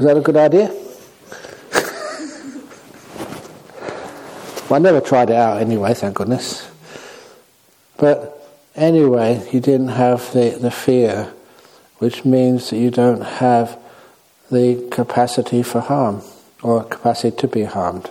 [0.00, 0.68] Was that a good idea?
[4.70, 6.66] well, I never tried it out anyway, thank goodness.
[7.98, 11.30] But anyway, you didn't have the, the fear,
[11.98, 13.78] which means that you don't have
[14.50, 16.22] the capacity for harm
[16.62, 18.10] or capacity to be harmed.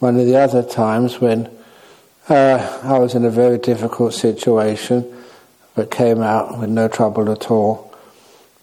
[0.00, 1.48] One of the other times when
[2.28, 5.16] uh, I was in a very difficult situation
[5.74, 7.89] but came out with no trouble at all,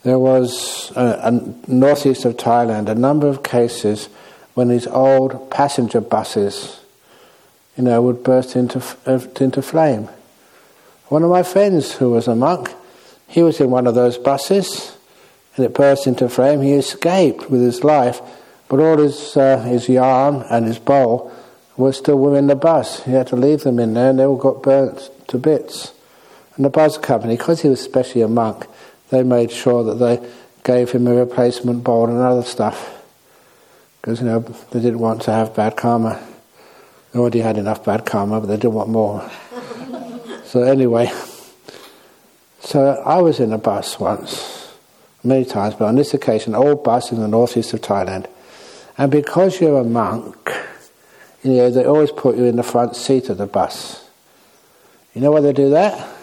[0.08, 4.10] there was uh, northeast of Thailand a number of cases
[4.54, 6.80] when these old passenger buses,
[7.78, 10.10] you know, would burst into uh, into flame.
[11.10, 12.74] One of my friends, who was a monk,
[13.28, 14.98] he was in one of those buses,
[15.56, 16.62] and it burst into flame.
[16.62, 18.20] He escaped with his life,
[18.68, 21.32] but all his uh, his yarn and his bowl
[21.76, 23.04] were still within the bus.
[23.04, 25.94] He had to leave them in there, and they all got burnt to bits.
[26.56, 28.66] And the bus company, because he was especially a monk,
[29.10, 30.28] they made sure that they
[30.64, 33.04] gave him a replacement bowl and other stuff,
[34.02, 36.22] because you know they didn't want to have bad karma.
[37.12, 39.30] They already had enough bad karma, but they didn't want more.
[40.48, 41.12] So anyway,
[42.62, 44.74] so I was in a bus once,
[45.22, 48.28] many times, but on this occasion, an old bus in the northeast of Thailand.
[48.98, 50.36] And because you're a monk,
[51.44, 54.10] you know, they always put you in the front seat of the bus.
[55.14, 56.17] You know why they do that?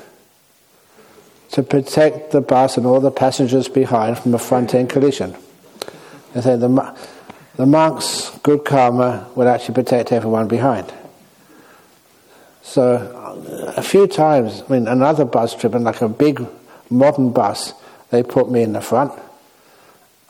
[1.55, 5.37] To protect the bus and all the passengers behind from a front end collision.
[6.33, 6.97] They say the,
[7.57, 10.93] the monk's good karma would actually protect everyone behind.
[12.63, 16.45] So a few times, I mean, another bus trip, and like a big
[16.91, 17.73] modern bus,
[18.11, 19.13] they put me in the front.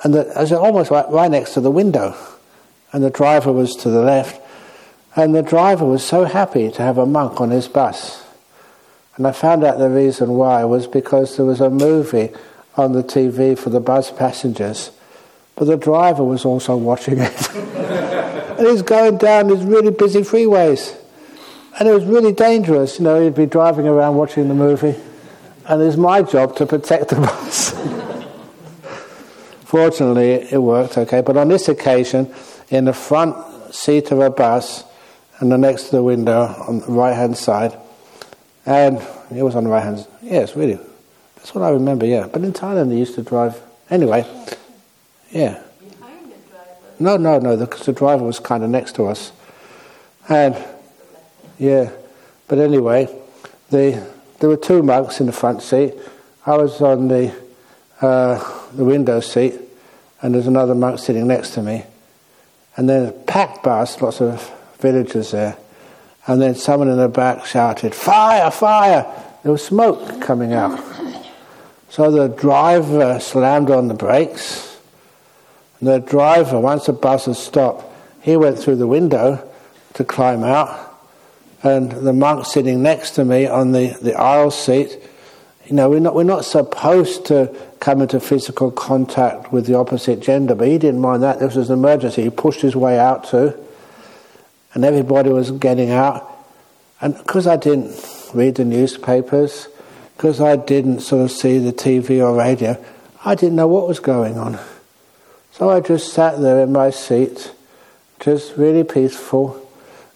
[0.03, 2.17] And the, I was almost right, right next to the window.
[2.93, 4.43] And the driver was to the left.
[5.17, 8.24] And the driver was so happy to have a monk on his bus.
[9.17, 12.31] And I found out the reason why was because there was a movie
[12.77, 14.91] on the TV for the bus passengers,
[15.55, 17.51] but the driver was also watching it.
[18.59, 20.97] and he's going down these really busy freeways.
[21.79, 24.97] And it was really dangerous, you know, he'd be driving around watching the movie,
[25.67, 27.71] and it's my job to protect the bus.
[29.65, 32.33] Fortunately, it worked okay, but on this occasion,
[32.69, 33.37] in the front
[33.75, 34.85] seat of a bus,
[35.41, 37.77] and the next to the window on the right hand side,
[38.67, 38.99] and
[39.35, 40.07] it was on the right hand.
[40.23, 40.79] Yes, really,
[41.37, 42.07] that's what I remember.
[42.07, 44.27] Yeah, but in Thailand they used to drive anyway.
[45.31, 45.63] Yeah.
[47.01, 49.33] No, no, no, because the driver was kind of next to us,
[50.29, 50.57] and
[51.59, 51.91] yeah,
[52.47, 53.09] but anyway,
[53.71, 54.07] the,
[54.39, 55.95] there were two monks in the front seat.
[56.47, 57.35] I was on the
[58.01, 59.55] uh, the window seat,
[60.21, 61.85] and there's another monk sitting next to me.
[62.77, 65.57] And then a packed bus, lots of villagers there.
[66.27, 68.51] And then someone in the back shouted, "Fire!
[68.51, 69.07] Fire!"
[69.43, 70.81] there was smoke coming out.
[71.91, 74.79] So the driver slammed on the brakes.
[75.79, 77.85] And the driver, once the bus had stopped,
[78.23, 79.47] he went through the window
[79.93, 80.81] to climb out.
[81.63, 84.99] And the monk sitting next to me on the, the aisle seat,
[85.67, 90.21] you know, we're not, we're not supposed to come into physical contact with the opposite
[90.21, 91.39] gender, but he didn't mind that.
[91.39, 92.23] This was an emergency.
[92.23, 93.55] He pushed his way out too.
[94.75, 96.31] And everybody was getting out.
[97.01, 97.97] And because I didn't
[98.35, 99.69] read the newspapers,
[100.17, 102.83] because I didn't sort of see the TV or radio,
[103.25, 104.59] I didn't know what was going on.
[105.53, 107.53] So I just sat there in my seat,
[108.21, 109.61] just really peaceful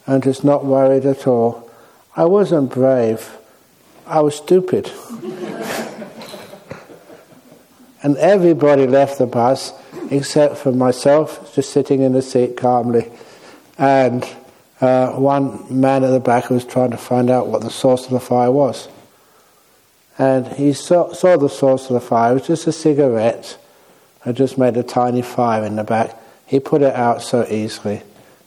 [0.06, 1.70] and just not worried at all.
[2.16, 3.36] I wasn't brave,
[4.06, 4.90] I was stupid.
[8.02, 9.72] and everybody left the bus
[10.10, 13.10] except for myself, just sitting in the seat calmly.
[13.76, 14.26] And
[14.80, 18.10] uh, one man at the back was trying to find out what the source of
[18.10, 18.88] the fire was.
[20.18, 22.32] And he saw, saw the source of the fire.
[22.32, 23.58] It was just a cigarette.
[24.24, 26.16] I just made a tiny fire in the back.
[26.46, 28.02] He put it out so easily.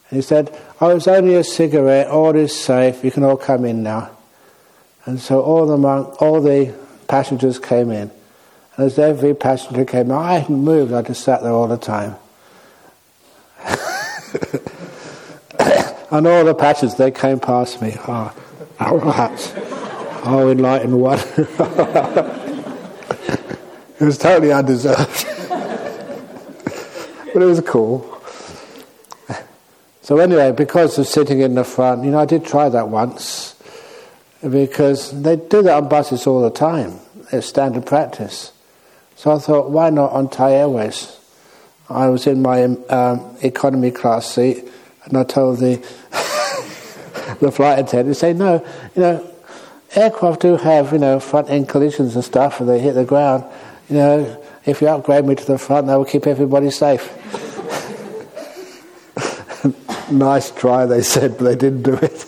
[0.10, 2.08] And he said, Oh, it's only a cigarette.
[2.08, 3.04] All is safe.
[3.04, 4.12] You can all come in now.
[5.06, 6.76] And so all the monk, all the
[7.08, 8.12] passengers came in.
[8.76, 10.94] And as every passenger came in, I hadn't moved.
[10.94, 12.16] I just sat there all the time.
[16.12, 17.96] And all the passengers, they came past me.
[18.08, 18.34] Oh,
[18.80, 19.54] all right.
[20.24, 21.20] Oh, enlightened one.
[24.00, 25.26] it was totally undeserved.
[27.34, 28.22] but it was cool.
[30.04, 33.56] So, anyway, because of sitting in the front, you know, I did try that once
[34.42, 37.00] because they do that on buses all the time.
[37.32, 38.52] It's standard practice.
[39.16, 41.18] So I thought, why not on Thai Airways?
[41.90, 44.68] I was in my um, economy class seat,
[45.06, 45.78] and I told the
[47.40, 49.32] the flight attendant, "Say no, you know,
[49.96, 53.44] aircraft do have, you know, front end collisions and stuff, and they hit the ground.
[53.90, 57.12] You know, if you upgrade me to the front, that will keep everybody safe.
[60.12, 62.26] nice try, they said, but they didn't do it.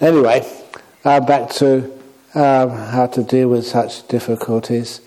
[0.00, 0.46] anyway,
[1.04, 1.92] uh, back to
[2.34, 5.00] um, how to deal with such difficulties.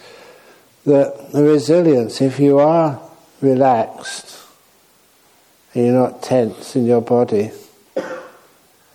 [0.86, 3.00] The, the resilience, if you are
[3.42, 4.39] relaxed,
[5.86, 7.52] you're not tense in your body,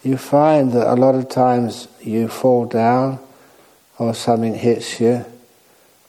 [0.02, 3.18] you find that a lot of times you fall down
[3.98, 5.24] or something hits you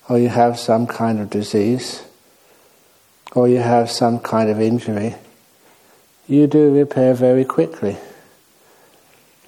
[0.10, 2.04] or you have some kind of disease
[3.34, 5.16] or you have some kind of injury,
[6.28, 7.98] you do repair very quickly.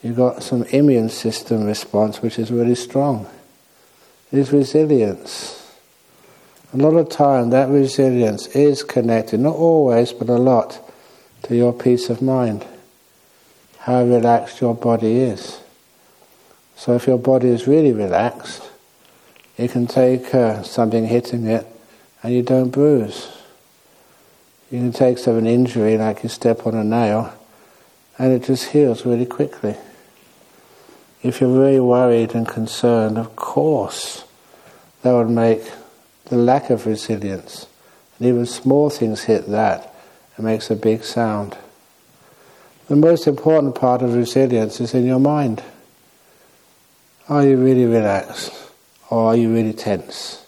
[0.03, 3.27] You've got some immune system response which is really strong.
[4.31, 5.57] It's resilience.
[6.73, 10.86] A lot of time that resilience is connected, not always, but a lot,
[11.47, 12.65] to your peace of mind
[13.79, 15.61] how relaxed your body is.
[16.75, 18.69] So if your body is really relaxed,
[19.57, 21.65] you can take uh, something hitting it
[22.21, 23.29] and you don't bruise.
[24.69, 27.33] You can take some an injury like you step on a nail
[28.17, 29.77] and it just heals really quickly.
[31.23, 34.25] If you're very worried and concerned, of course,
[35.01, 35.61] that would make
[36.25, 37.67] the lack of resilience.
[38.19, 39.95] And even small things hit that,
[40.37, 41.57] it makes a big sound.
[42.87, 45.63] The most important part of resilience is in your mind.
[47.27, 48.53] Are you really relaxed
[49.09, 50.45] or are you really tense?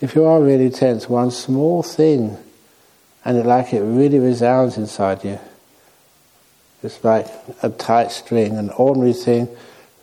[0.00, 2.38] If you are really tense, one small thing
[3.24, 5.38] and it like it really resounds inside you.
[6.82, 7.26] It's like
[7.62, 9.48] a tight string, an ordinary thing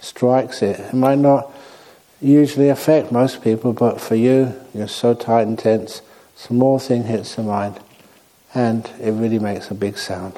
[0.02, 0.80] strikes it.
[0.80, 1.50] It might not
[2.20, 6.02] usually affect most people, but for you, you're so tight and tense,
[6.36, 7.80] small thing hits the mind
[8.54, 10.38] and it really makes a big sound.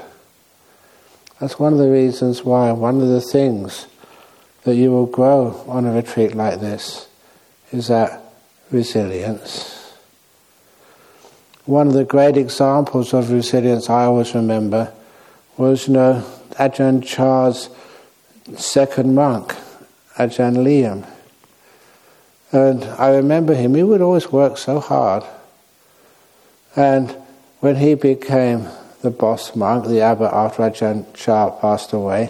[1.40, 3.88] That's one of the reasons why, one of the things
[4.64, 7.08] that you will grow on a retreat like this
[7.72, 8.22] is that
[8.72, 9.94] resilience.
[11.66, 14.94] One of the great examples of resilience I always remember
[15.58, 17.70] was, you know, Ajahn Chah's
[18.56, 19.56] second monk,
[20.18, 21.08] Ajahn Liam.
[22.52, 25.24] And I remember him, he would always work so hard.
[26.76, 27.16] And
[27.66, 28.68] when he became
[29.02, 32.30] the boss monk, the abbot, after Ajahn Chah passed away,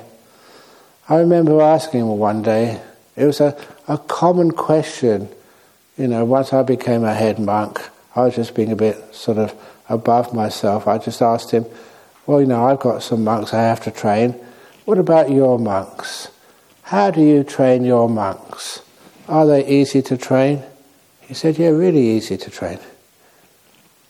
[1.10, 2.80] I remember asking him one day,
[3.18, 5.28] it was a, a common question,
[5.98, 7.82] you know, once I became a head monk,
[8.16, 9.54] I was just being a bit sort of
[9.90, 10.88] above myself.
[10.88, 11.66] I just asked him,
[12.26, 14.36] well, you know, I've got some monks I have to train.
[14.86, 16.30] What about your monks?
[16.84, 18.80] How do you train your monks?
[19.28, 20.64] Are they easy to train?
[21.20, 22.80] He said, yeah, really easy to train.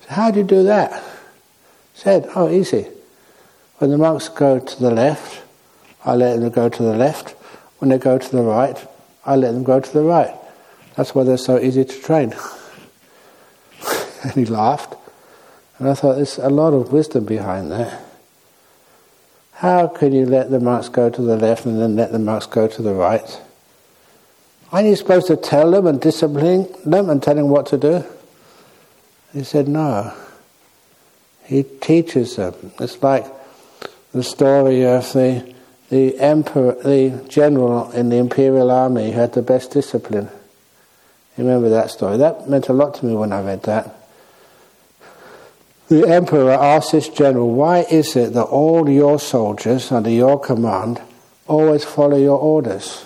[0.01, 1.01] So how do you do that?
[1.95, 2.87] Said, oh, easy.
[3.77, 5.41] When the monks go to the left,
[6.03, 7.31] I let them go to the left.
[7.79, 8.77] When they go to the right,
[9.25, 10.33] I let them go to the right.
[10.95, 12.35] That's why they're so easy to train.
[14.23, 14.95] and he laughed.
[15.79, 18.01] And I thought, there's a lot of wisdom behind that.
[19.53, 22.45] How can you let the monks go to the left and then let the monks
[22.45, 23.41] go to the right?
[24.71, 28.03] Aren't you supposed to tell them and discipline them and tell them what to do?
[29.33, 30.13] He said, no.
[31.45, 32.55] He teaches them.
[32.79, 33.25] It's like
[34.13, 35.53] the story of the,
[35.89, 40.29] the emperor, the general in the imperial army who had the best discipline.
[41.37, 42.17] You remember that story?
[42.17, 43.93] That meant a lot to me when I read that.
[45.87, 51.01] The emperor asked this general, Why is it that all your soldiers under your command
[51.47, 53.05] always follow your orders?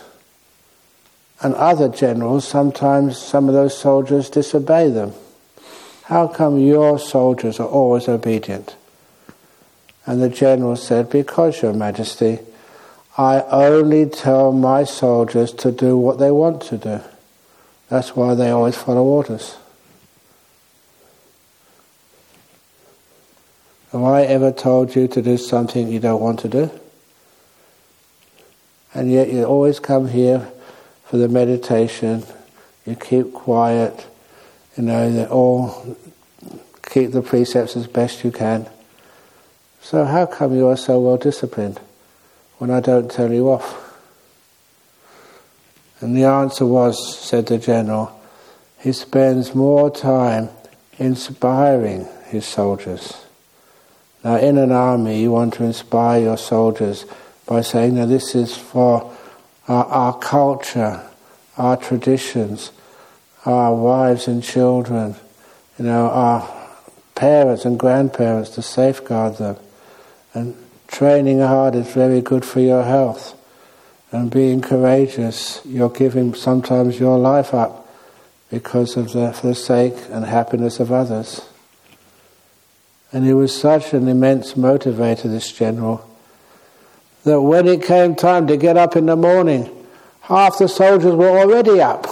[1.42, 5.14] And other generals, sometimes some of those soldiers disobey them.
[6.10, 8.76] How come your soldiers are always obedient?
[10.08, 12.40] And the general said, Because, Your Majesty,
[13.16, 17.02] I only tell my soldiers to do what they want to do.
[17.90, 19.58] That's why they always follow orders.
[23.92, 26.72] Have I ever told you to do something you don't want to do?
[28.96, 30.52] And yet you always come here
[31.04, 32.24] for the meditation,
[32.88, 34.08] you keep quiet,
[34.78, 35.98] you know, that all
[36.84, 38.68] keep the precepts as best you can.
[39.82, 41.80] So how come you are so well disciplined
[42.58, 43.86] when I don't tell you off?
[46.02, 48.20] And the answer was, said the general,
[48.80, 50.50] he spends more time
[50.98, 53.26] inspiring his soldiers
[54.24, 57.06] now, in an army, you want to inspire your soldiers
[57.46, 59.14] by saying, "Now, this is for
[59.68, 61.02] our, our culture,
[61.58, 62.72] our traditions,
[63.50, 65.16] our wives and children,
[65.78, 66.48] you know, our
[67.16, 69.58] parents and grandparents to safeguard them.
[70.34, 70.56] And
[70.88, 73.36] training hard is very good for your health.
[74.12, 77.88] And being courageous, you're giving sometimes your life up
[78.50, 81.42] because of the, for the sake and happiness of others.
[83.12, 86.08] And he was such an immense motivator, this general,
[87.24, 89.70] that when it came time to get up in the morning,
[90.22, 92.08] half the soldiers were already up.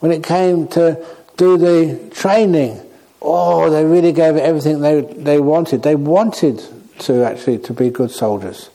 [0.00, 1.04] When it came to
[1.36, 2.80] do the training,
[3.22, 5.82] oh, they really gave it everything they, they wanted.
[5.82, 6.62] They wanted
[7.00, 8.70] to actually to be good soldiers.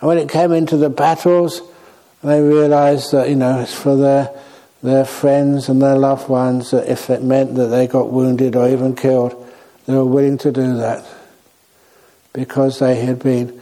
[0.00, 1.62] And when it came into the battles,
[2.22, 4.30] they realized that, you know, it's for their,
[4.82, 8.68] their friends and their loved ones, that if it meant that they got wounded or
[8.68, 9.34] even killed,
[9.86, 11.04] they were willing to do that
[12.32, 13.60] because they had been,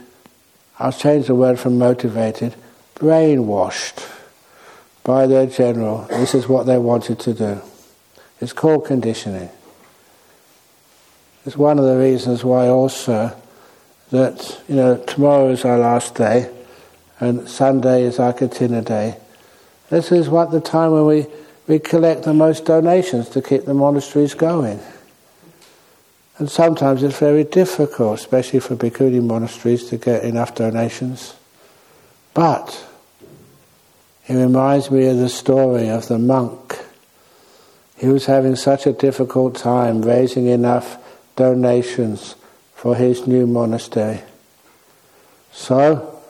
[0.78, 2.55] I'll change the word from motivated,
[2.97, 4.07] brainwashed
[5.05, 6.07] by their general.
[6.11, 7.61] This is what they wanted to do.
[8.40, 9.51] It's called conditioning.
[11.46, 13.36] It's one of the reasons why also
[14.11, 16.51] that, you know, tomorrow is our last day
[17.18, 19.16] and Sunday is our Kathina day.
[19.88, 21.26] This is what the time when we,
[21.66, 24.80] we collect the most donations to keep the monasteries going.
[26.38, 31.34] And sometimes it's very difficult, especially for Bhikkhuni monasteries, to get enough donations.
[32.32, 32.86] But
[34.27, 36.79] it reminds me of the story of the monk.
[37.97, 40.97] He was having such a difficult time raising enough
[41.37, 42.35] donations
[42.75, 44.23] for his new monastery.
[45.53, 46.21] So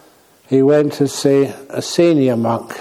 [0.48, 2.72] he went to see a senior monk.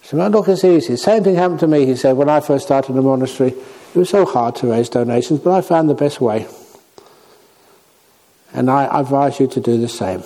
[0.00, 0.96] He said, look, it's easy.
[0.96, 3.50] Same thing happened to me, he said, when I first started the monastery.
[3.50, 6.48] It was so hard to raise donations, but I found the best way.
[8.52, 10.24] And I advise you to do the same.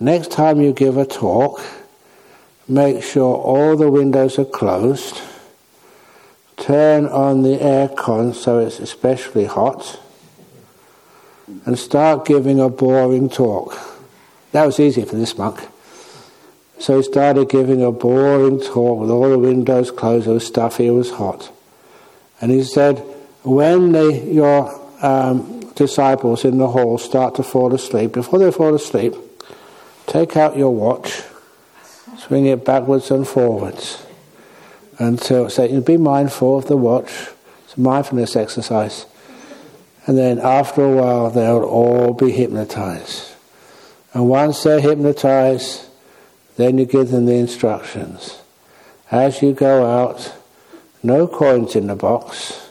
[0.00, 1.62] Next time you give a talk,
[2.68, 5.20] make sure all the windows are closed.
[6.56, 10.00] Turn on the aircon so it's especially hot.
[11.66, 13.76] And start giving a boring talk.
[14.52, 15.60] That was easy for this monk.
[16.78, 20.86] So he started giving a boring talk with all the windows closed, it was stuffy,
[20.86, 21.50] it was hot.
[22.40, 22.98] And he said,
[23.42, 28.74] when the, your um, disciples in the hall start to fall asleep, before they fall
[28.74, 29.14] asleep,
[30.06, 31.22] take out your watch,
[32.26, 34.04] swing it backwards and forwards.
[34.98, 37.10] Until say, you be mindful of the watch.
[37.64, 39.06] It's a mindfulness exercise.
[40.06, 43.32] And then after a while, they'll all be hypnotized.
[44.12, 45.86] And once they're hypnotized,
[46.56, 48.38] then you give them the instructions.
[49.10, 50.32] As you go out,
[51.02, 52.70] no coins in the box.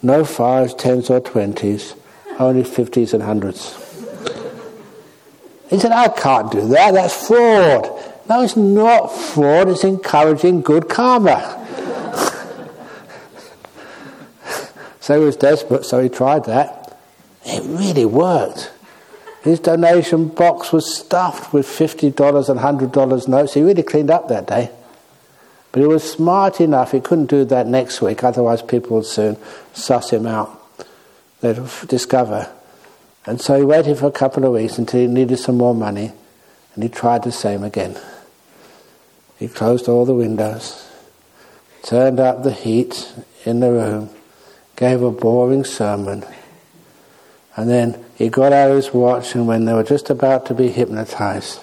[0.00, 1.94] No fives, tens, or twenties.
[2.38, 3.74] Only fifties and hundreds.
[5.68, 6.94] He said, I can't do that.
[6.94, 7.97] That's fraud.
[8.28, 9.68] No, it's not fraud.
[9.68, 11.54] It's encouraging good karma.
[15.00, 16.98] so he was desperate, so he tried that.
[17.44, 18.70] It really worked.
[19.42, 22.60] His donation box was stuffed with $50 and
[22.92, 23.54] $100 notes.
[23.54, 24.70] He really cleaned up that day.
[25.72, 29.36] But he was smart enough, he couldn't do that next week, otherwise, people would soon
[29.72, 30.60] suss him out.
[31.40, 32.50] They'd discover.
[33.26, 36.12] And so he waited for a couple of weeks until he needed some more money,
[36.74, 37.98] and he tried the same again.
[39.38, 40.88] He closed all the windows,
[41.82, 43.12] turned up the heat
[43.44, 44.10] in the room,
[44.76, 46.24] gave a boring sermon,
[47.56, 50.68] and then he got out his watch, and when they were just about to be
[50.68, 51.60] hypnotized,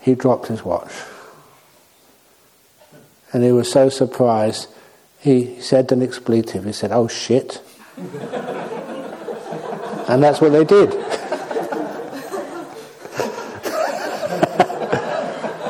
[0.00, 0.92] he dropped his watch.
[3.32, 4.68] And he was so surprised,
[5.18, 6.64] he said an expletive.
[6.64, 7.62] He said, Oh shit.
[7.96, 8.12] and
[10.22, 10.94] that's what they did.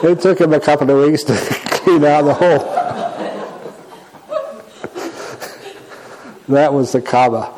[0.03, 1.35] it took him a couple of weeks to
[1.71, 2.59] clean out the hole.
[6.49, 7.55] that was the karma.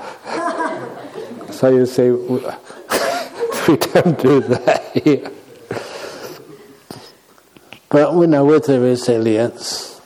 [1.52, 2.10] So you see,
[3.68, 5.30] we don't do that here.
[7.88, 10.00] But we know with the resilience,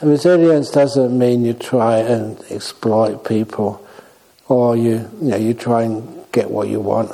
[0.00, 3.84] resilience doesn't mean you try and exploit people
[4.46, 7.12] or you, you know, you try and get what you want.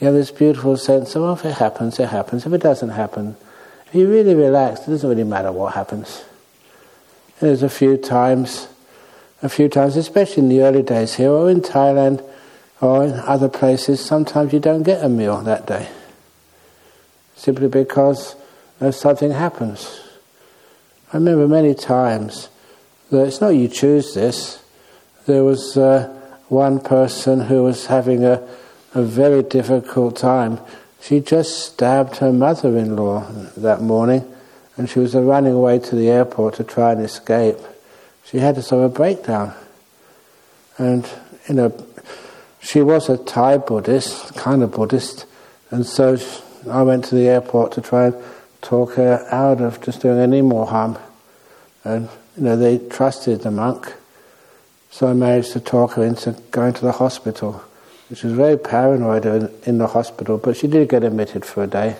[0.00, 2.46] You have this beautiful sense of, well, if it happens, it happens.
[2.46, 3.36] If it doesn't happen,
[3.86, 6.24] if you really relax, it doesn't really matter what happens.
[7.40, 8.68] there's a few times,
[9.42, 12.24] a few times, especially in the early days here or in Thailand,
[12.80, 15.88] or in other places, sometimes you don't get a meal that day.
[17.36, 18.36] Simply because
[18.90, 20.00] something happens.
[21.12, 22.48] I remember many times
[23.10, 24.62] that it's not you choose this.
[25.26, 26.08] There was uh,
[26.48, 28.42] one person who was having a,
[28.94, 30.58] a very difficult time.
[31.00, 33.26] She just stabbed her mother in law
[33.56, 34.24] that morning
[34.76, 37.58] and she was running away to the airport to try and escape.
[38.24, 39.54] She had a sort of breakdown.
[40.78, 41.08] And,
[41.48, 41.86] you know,
[42.60, 45.26] she was a Thai Buddhist, kind of Buddhist,
[45.70, 46.16] and so
[46.70, 48.16] I went to the airport to try and
[48.62, 50.98] talk her out of just doing any more harm.
[51.84, 53.92] And you know, they trusted the monk,
[54.90, 57.62] so I managed to talk her into going to the hospital.
[58.14, 59.26] She was very paranoid
[59.66, 61.96] in the hospital, but she did get admitted for a day.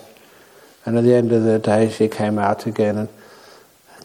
[0.86, 2.98] And at the end of the day, she came out again.
[2.98, 3.08] And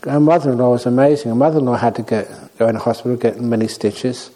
[0.05, 1.29] her mother-in-law was amazing.
[1.29, 4.31] Her mother-in-law had to get go in the hospital, get many stitches.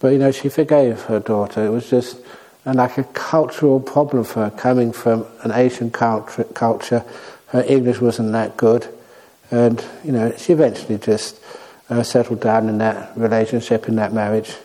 [0.00, 1.64] But you know, she forgave her daughter.
[1.64, 2.18] It was just
[2.64, 7.04] like a cultural problem for her, coming from an Asian culture.
[7.48, 8.88] Her English wasn't that good,
[9.50, 11.40] and you know, she eventually just
[11.88, 14.56] uh, settled down in that relationship, in that marriage.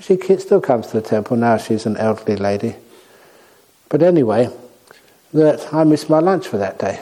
[0.00, 1.56] She still comes to the temple now.
[1.56, 2.76] She's an elderly lady.
[3.88, 4.50] But anyway,
[5.32, 7.00] that I missed my lunch for that day.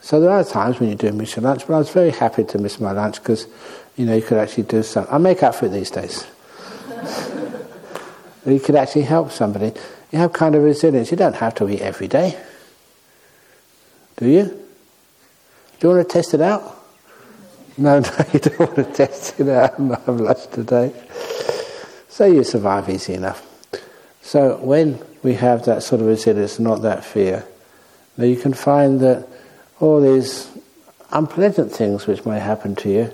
[0.00, 2.44] So there are times when you do miss your lunch, but I was very happy
[2.44, 3.46] to miss my lunch because,
[3.96, 5.14] you know, you could actually do something.
[5.14, 6.26] I make up for it these days.
[8.46, 9.72] you could actually help somebody.
[10.10, 11.10] You have kind of resilience.
[11.12, 12.36] You don't have to eat every day.
[14.16, 14.44] Do you?
[14.44, 16.78] Do you want to test it out?
[17.78, 19.78] No, no, you don't want to test it out.
[19.78, 20.92] I'm not lunch today.
[22.12, 23.42] So you survive easy enough.
[24.20, 27.46] So when we have that sort of resilience, not that fear,
[28.18, 29.26] now you can find that
[29.80, 30.50] all these
[31.10, 33.12] unpleasant things which may happen to you,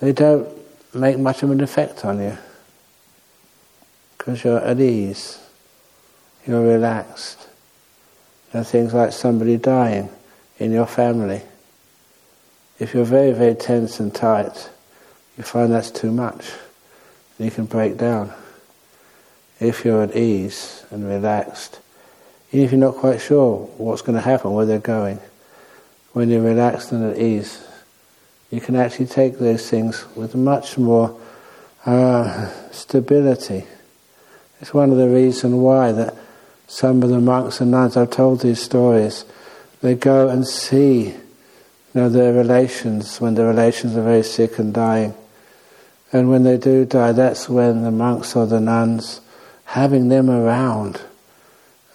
[0.00, 0.48] they don't
[0.92, 2.36] make much of an effect on you
[4.18, 5.38] because you're at ease,
[6.48, 7.48] you're relaxed.
[8.52, 10.08] Are things like somebody dying
[10.58, 11.42] in your family.
[12.80, 14.68] If you're very, very tense and tight,
[15.38, 16.50] you find that's too much.
[17.40, 18.32] You can break down.
[19.58, 21.80] If you're at ease and relaxed,
[22.52, 25.18] even if you're not quite sure what's going to happen, where they're going,
[26.12, 27.66] when you're relaxed and at ease,
[28.50, 31.18] you can actually take those things with much more
[31.86, 33.64] uh, stability.
[34.60, 36.14] It's one of the reasons why that
[36.66, 39.24] some of the monks and nuns, I've told these stories,
[39.80, 41.14] they go and see you
[41.94, 45.14] know, their relations when their relations are very sick and dying.
[46.12, 49.20] And when they do die, that's when the monks or the nuns,
[49.64, 51.00] having them around,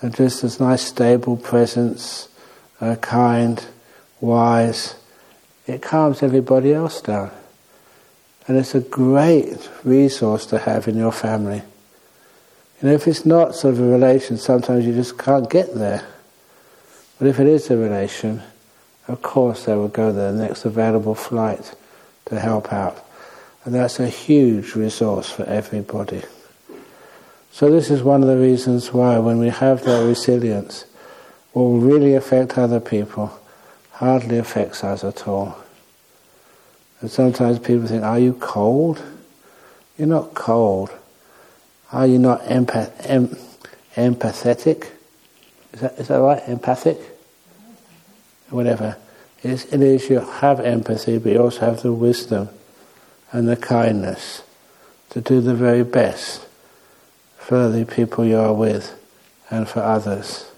[0.01, 2.30] are just this nice stable presence,
[2.80, 3.66] uh, kind,
[4.22, 4.95] wise,
[5.68, 7.32] it calms everybody else down.
[8.47, 11.63] And it's a great resource to have in your family.
[12.82, 16.05] You know, if it's not sort of a relation, sometimes you just can't get there.
[17.18, 18.43] But if it is a relation,
[19.07, 21.74] of course they will go there, the next available flight
[22.26, 23.05] to help out.
[23.66, 26.22] And that's a huge resource for everybody.
[27.51, 30.86] So this is one of the reasons why when we have that resilience,
[31.51, 33.39] what will really affect other people
[33.91, 35.57] hardly affects us at all.
[37.01, 39.01] And sometimes people think, are you cold?
[39.97, 40.91] You're not cold.
[41.91, 43.38] Are you not empath- em-
[43.95, 44.89] empathetic.
[45.74, 46.43] Is that, is that right?
[46.47, 46.99] Empathic?
[48.49, 48.97] Whatever.
[49.41, 52.49] It is, it is you have empathy, but you also have the wisdom
[53.36, 54.43] and the kindness
[55.09, 56.47] to do the very best
[57.38, 58.97] for the people you are with
[59.49, 60.49] and for others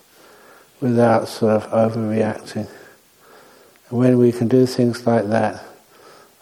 [0.79, 2.69] without sort of overreacting.
[3.89, 5.63] And when we can do things like that,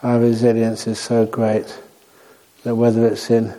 [0.03, 1.79] our resilience is so great
[2.63, 3.53] that whether it's in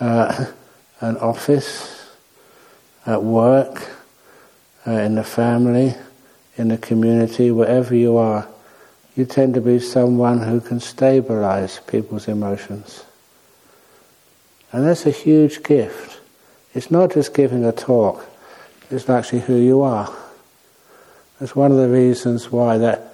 [0.00, 0.46] uh,
[1.00, 2.04] an office,
[3.06, 3.88] at work,
[4.84, 5.94] uh, in the family,
[6.56, 8.48] in the community, wherever you are,
[9.18, 13.04] you tend to be someone who can stabilize people's emotions.
[14.70, 16.20] And that's a huge gift.
[16.72, 18.24] It's not just giving a talk,
[18.90, 20.08] it's actually who you are.
[21.40, 23.12] That's one of the reasons why that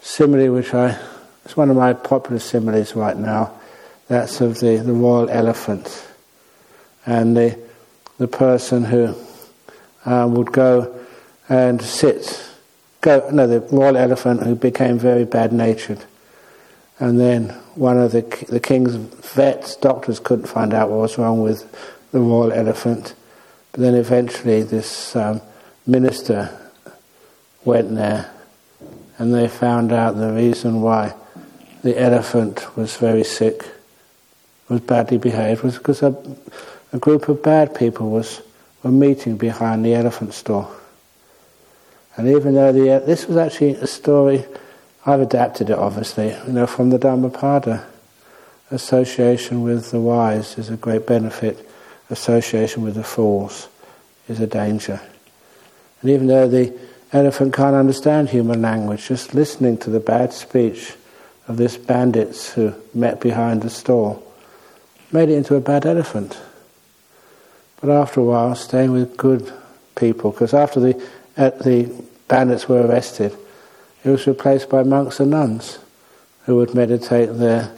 [0.00, 0.98] simile, which I,
[1.44, 3.52] it's one of my popular similes right now,
[4.08, 6.08] that's of the, the royal elephant.
[7.04, 7.58] And the,
[8.16, 9.14] the person who
[10.06, 11.04] uh, would go
[11.50, 12.48] and sit,
[13.04, 16.02] go, no, the royal elephant who became very bad natured.
[16.98, 21.42] And then one of the, the king's vets, doctors couldn't find out what was wrong
[21.42, 21.70] with
[22.12, 23.14] the royal elephant.
[23.72, 25.42] But then eventually this um,
[25.86, 26.58] minister
[27.64, 28.30] went there
[29.18, 31.14] and they found out the reason why
[31.82, 33.64] the elephant was very sick,
[34.70, 36.16] was badly behaved, was because a,
[36.94, 38.40] a group of bad people was
[38.82, 40.70] were meeting behind the elephant store.
[42.16, 44.44] And even though the, this was actually a story,
[45.04, 47.86] I've adapted it obviously, you know, from the Dhammapada.
[48.70, 51.68] Association with the wise is a great benefit.
[52.10, 53.68] Association with the fools
[54.28, 55.00] is a danger.
[56.00, 56.76] And even though the
[57.12, 60.94] elephant can't understand human language, just listening to the bad speech
[61.46, 64.22] of this bandits who met behind the store
[65.12, 66.38] made it into a bad elephant.
[67.80, 69.52] But after a while, staying with good
[69.94, 73.36] people, because after the, the bandits were arrested,
[74.04, 75.78] it was replaced by monks and nuns
[76.46, 77.72] who would meditate there,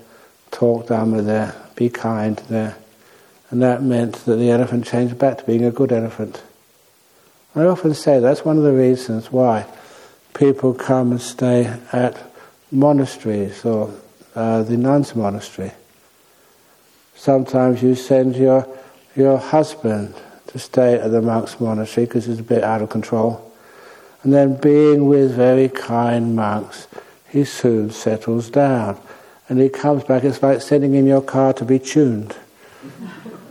[0.50, 2.76] talk Dhamma there, be kind there.
[3.50, 6.42] And that meant that the elephant changed back to being a good elephant.
[7.54, 9.66] I often say that's one of the reasons why
[10.34, 12.20] people come and stay at
[12.70, 13.94] monasteries or
[14.34, 15.72] uh, the nuns' monastery.
[17.14, 18.68] Sometimes you send your
[19.14, 20.14] your husband
[20.48, 23.45] to stay at the monk's monastery because it's a bit out of control.
[24.26, 26.88] And then being with very kind monks,
[27.28, 29.00] he soon settles down.
[29.48, 32.34] And he comes back, it's like sending in your car to be tuned.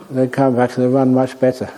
[0.09, 1.71] they come back and they run much better.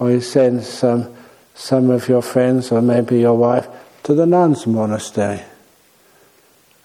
[0.00, 1.14] Or you send some,
[1.54, 3.68] some of your friends, or maybe your wife,
[4.02, 5.42] to the nuns' monastery.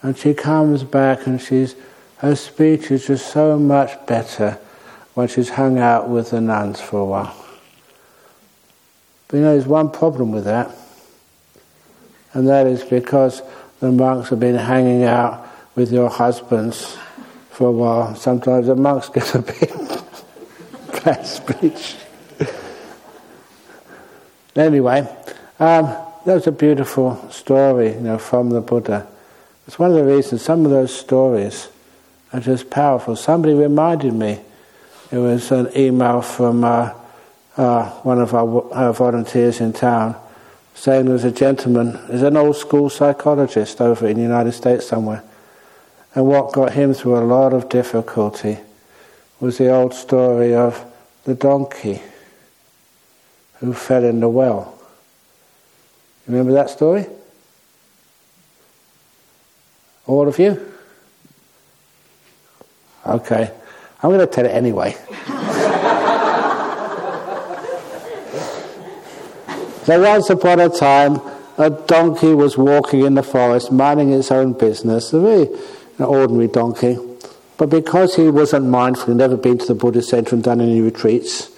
[0.03, 1.75] And she comes back and she's,
[2.17, 4.59] her speech is just so much better
[5.15, 7.45] when she's hung out with the nuns for a while.
[9.27, 10.69] But you know, there's one problem with that,
[12.37, 13.41] and that is because
[13.79, 16.95] the monks have been hanging out with your husbands
[17.49, 18.15] for a while.
[18.15, 19.73] Sometimes the monks get a bit
[21.03, 21.95] bad speech.
[24.55, 24.99] anyway,
[25.59, 25.85] um,
[26.25, 29.07] that was a beautiful story, you know, from the Buddha.
[29.65, 31.69] It's one of the reasons some of those stories
[32.33, 33.15] are just powerful.
[33.15, 34.39] Somebody reminded me
[35.11, 36.93] it was an email from uh,
[37.57, 40.15] uh, one of our, our, volunteers in town
[40.77, 44.85] saying there was a gentleman, there's an old school psychologist over in the United States
[44.85, 45.23] somewhere.
[46.13, 48.59] And what got him through a lot of difficulty
[49.39, 50.85] was the old story of
[51.23, 52.01] the donkey
[53.59, 54.79] who fell in the well.
[56.27, 57.07] Remember that story?
[60.05, 60.73] All of you?
[63.05, 63.51] Okay.
[64.03, 64.95] I'm going to tell it anyway.
[69.87, 71.21] so once upon a time,
[71.57, 75.43] a donkey was walking in the forest, minding its own business, a very
[75.97, 76.97] an ordinary donkey.
[77.55, 80.81] But because he wasn't mindful, he'd never been to the Buddhist center and done any
[80.81, 81.49] retreats,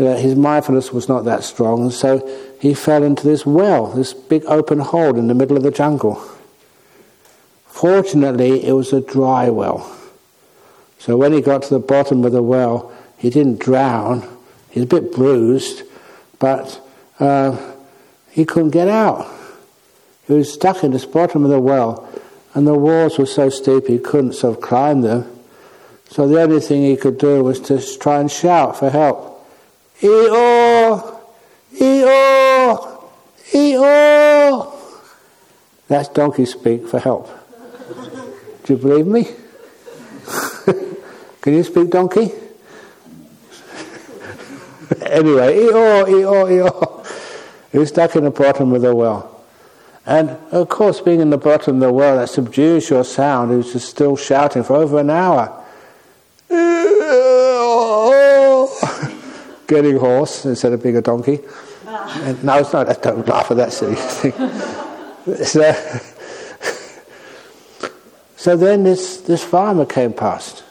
[0.00, 2.28] uh, his mindfulness was not that strong, so
[2.60, 6.20] he fell into this well, this big open hole in the middle of the jungle.
[7.66, 9.96] Fortunately, it was a dry well.
[10.98, 14.22] So when he got to the bottom of the well, he didn't drown.
[14.70, 15.84] He was a bit bruised,
[16.40, 16.83] but
[17.20, 17.56] uh,
[18.30, 19.30] he couldn't get out.
[20.26, 22.08] He was stuck in the bottom of the well,
[22.54, 25.30] and the walls were so steep he couldn't sort of climb them.
[26.08, 29.46] So the only thing he could do was to try and shout for help.
[30.02, 31.20] E-O!
[31.80, 33.10] E-O!
[33.52, 34.92] E-O!
[35.88, 37.28] That's donkey speak for help.
[38.64, 39.24] Do you believe me?
[41.42, 42.32] Can you speak donkey?
[45.02, 47.03] anyway, Eeyore, Eeyore, Eeyore.
[47.74, 49.42] He was stuck in the bottom of the well.
[50.06, 53.50] And of course, being in the bottom of the well, that subdues your sound.
[53.50, 55.60] Was just still shouting for over an hour.
[59.66, 61.40] Getting hoarse instead of being a donkey.
[61.84, 62.22] Ah.
[62.22, 63.02] And, no, it's not.
[63.02, 64.30] Don't laugh at that silly thing.
[65.44, 65.72] so,
[68.36, 70.62] so then this, this farmer came past.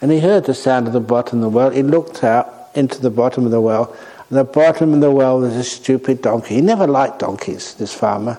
[0.00, 1.68] And he heard the sound of the bottom of the well.
[1.68, 3.94] He looked out into the bottom of the well.
[4.28, 6.56] And the bottom of the well was a stupid donkey.
[6.56, 8.38] He never liked donkeys, this farmer.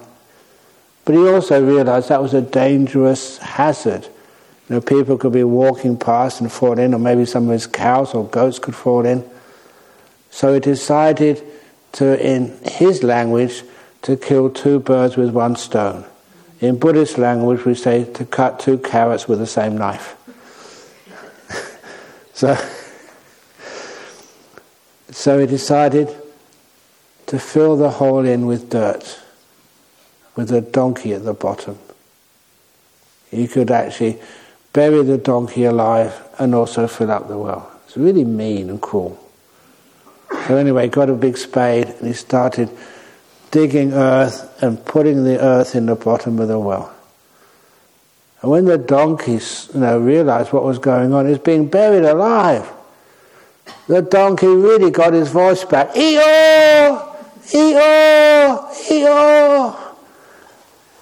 [1.05, 4.03] But he also realized that was a dangerous hazard.
[4.67, 7.67] You know, people could be walking past and fall in, or maybe some of his
[7.67, 9.23] cows or goats could fall in.
[10.29, 11.41] So he decided
[11.93, 13.63] to, in his language,
[14.01, 16.03] to kill two birds with one stone.
[16.59, 20.15] In Buddhist language, we say to cut two carrots with the same knife.
[22.33, 22.57] so,
[25.17, 26.15] so he decided
[27.25, 29.19] to fill the hole in with dirt
[30.35, 31.79] with a donkey at the bottom.
[33.31, 34.19] You could actually
[34.73, 37.67] bury the donkey alive and also fill up the well.
[37.87, 39.17] It's really mean and cruel.
[40.45, 42.69] So anyway, got a big spade and he started
[43.49, 46.93] digging earth and putting the earth in the bottom of the well.
[48.43, 49.39] And when the donkey
[49.73, 52.71] you know, realized what was going on, he's being buried alive.
[53.87, 55.93] The donkey really got his voice back.
[55.93, 57.15] Eeyore!
[57.43, 58.69] Eeyore!
[58.71, 59.87] Eeyore!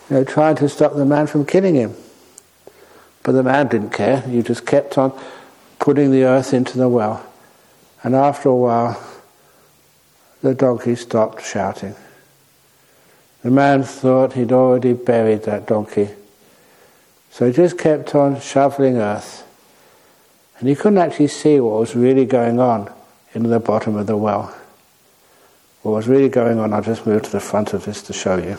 [0.09, 1.95] you know, trying to stop the man from killing him.
[3.23, 4.21] But the man didn't care.
[4.21, 5.19] He just kept on
[5.79, 7.25] putting the earth into the well.
[8.03, 9.03] And after a while,
[10.43, 11.95] the donkey stopped shouting.
[13.41, 16.09] The man thought he'd already buried that donkey.
[17.31, 19.44] So he just kept on shoveling earth.
[20.59, 22.91] And he couldn't actually see what was really going on
[23.33, 24.55] in the bottom of the well.
[25.81, 28.37] What was really going on, I'll just move to the front of this to show
[28.37, 28.53] you.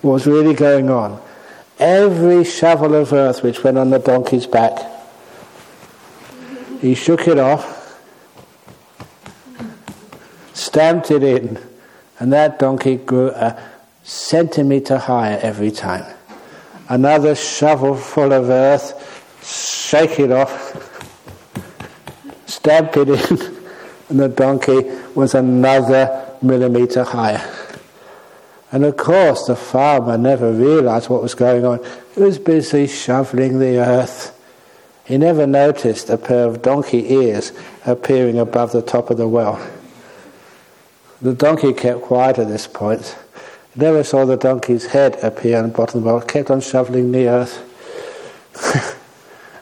[0.00, 1.22] what was really going on.
[1.78, 4.78] Every shovel of earth which went on the donkey's back,
[6.80, 8.00] he shook it off,
[10.54, 11.58] stamped it in,
[12.18, 13.62] and that donkey grew a
[14.02, 16.04] centimetre higher every time.
[16.90, 20.76] Another shovel full of earth, shake it off,
[22.46, 23.56] stamp it in,
[24.08, 24.82] and the donkey
[25.14, 27.40] was another millimetre higher.
[28.72, 31.78] And of course, the farmer never realized what was going on.
[32.16, 34.36] He was busy shoveling the earth.
[35.04, 37.52] He never noticed a pair of donkey ears
[37.86, 39.64] appearing above the top of the well.
[41.22, 43.16] The donkey kept quiet at this point.
[43.80, 47.12] Never saw the donkey's head appear on the bottom of the well, kept on shoveling
[47.12, 47.64] the earth.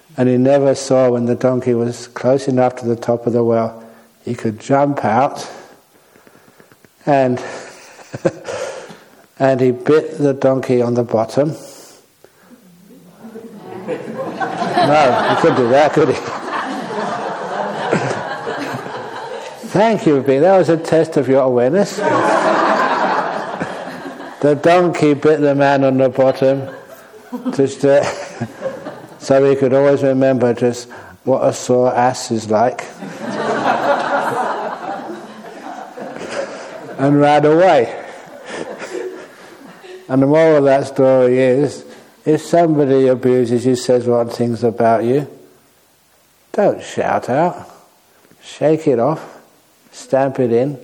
[0.16, 3.44] and he never saw when the donkey was close enough to the top of the
[3.44, 3.88] well,
[4.24, 5.48] he could jump out
[7.06, 7.40] and
[9.38, 11.50] and he bit the donkey on the bottom.
[14.78, 16.14] No, he couldn't do that, could he?
[19.68, 20.38] Thank you, B.
[20.38, 21.98] That was a test of your awareness.
[24.41, 26.68] The donkey bit the man on the bottom
[27.55, 28.03] just uh,
[29.18, 30.91] so he could always remember just
[31.24, 32.84] what a sore ass is like.
[36.99, 38.05] and ran away.
[40.11, 41.84] And the moral of that story is
[42.24, 45.28] if somebody abuses you, says wrong things about you,
[46.53, 47.68] don't shout out.
[48.43, 49.43] Shake it off,
[49.93, 50.78] stamp it in,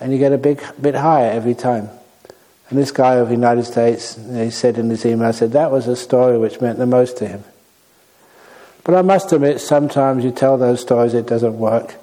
[0.00, 1.88] and you get a big bit higher every time.
[2.68, 5.86] And this guy of the United States, he said in his email, said that was
[5.86, 7.44] a story which meant the most to him.
[8.82, 11.96] But I must admit, sometimes you tell those stories, it doesn't work.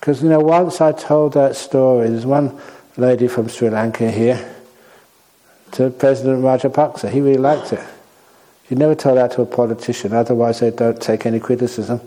[0.00, 2.60] Because, you know, once I told that story, there's one
[2.96, 4.54] lady from Sri Lanka here,
[5.72, 7.10] to President Rajapaksa.
[7.10, 7.84] He really liked it.
[8.68, 12.00] You never tell that to a politician, otherwise they don't take any criticism.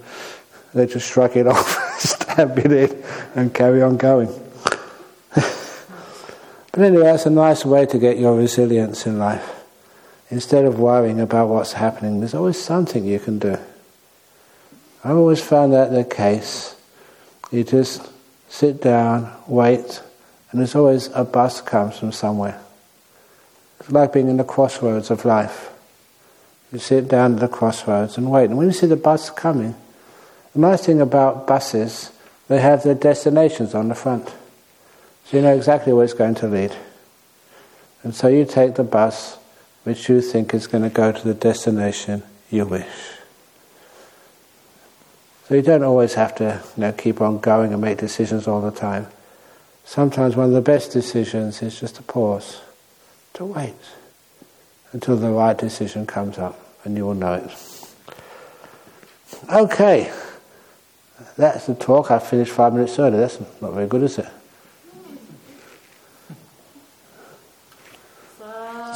[0.73, 3.03] They just shrug it off, stamp it in,
[3.35, 4.29] and carry on going.
[6.81, 9.63] Anyway, that's a nice way to get your resilience in life.
[10.29, 13.57] Instead of worrying about what's happening, there's always something you can do.
[15.03, 16.75] I've always found that the case.
[17.51, 18.07] You just
[18.49, 20.01] sit down, wait,
[20.51, 22.59] and there's always a bus comes from somewhere.
[23.79, 25.71] It's like being in the crossroads of life.
[26.71, 28.45] You sit down at the crossroads and wait.
[28.45, 29.75] And when you see the bus coming,
[30.53, 32.11] the nice thing about buses,
[32.47, 34.31] they have their destinations on the front.
[35.29, 36.75] So you know exactly where it's going to lead.
[38.01, 39.37] And so you take the bus
[39.83, 42.87] which you think is going to go to the destination you wish.
[45.47, 48.59] So you don't always have to you know, keep on going and make decisions all
[48.59, 49.05] the time.
[49.85, 52.61] Sometimes one of the best decisions is just to pause,
[53.33, 53.75] to wait
[54.93, 57.51] until the right decision comes up and you will know it.
[59.47, 60.11] Okay,
[61.37, 62.09] that's the talk.
[62.09, 63.17] I finished five minutes early.
[63.17, 64.27] That's not very good, is it?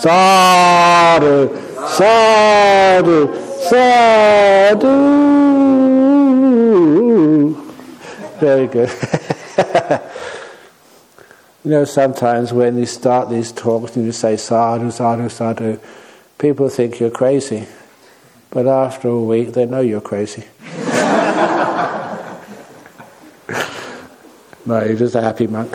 [0.03, 1.47] Sadhu,
[1.87, 3.33] sadhu,
[3.69, 4.91] sadhu.
[8.37, 8.91] Very good.
[11.63, 15.79] you know, sometimes when you start these talks and you say sadhu, sadhu, sadhu,
[16.37, 17.65] people think you're crazy.
[18.49, 20.43] But after a week, they know you're crazy.
[24.65, 25.73] no, you're just a happy monk.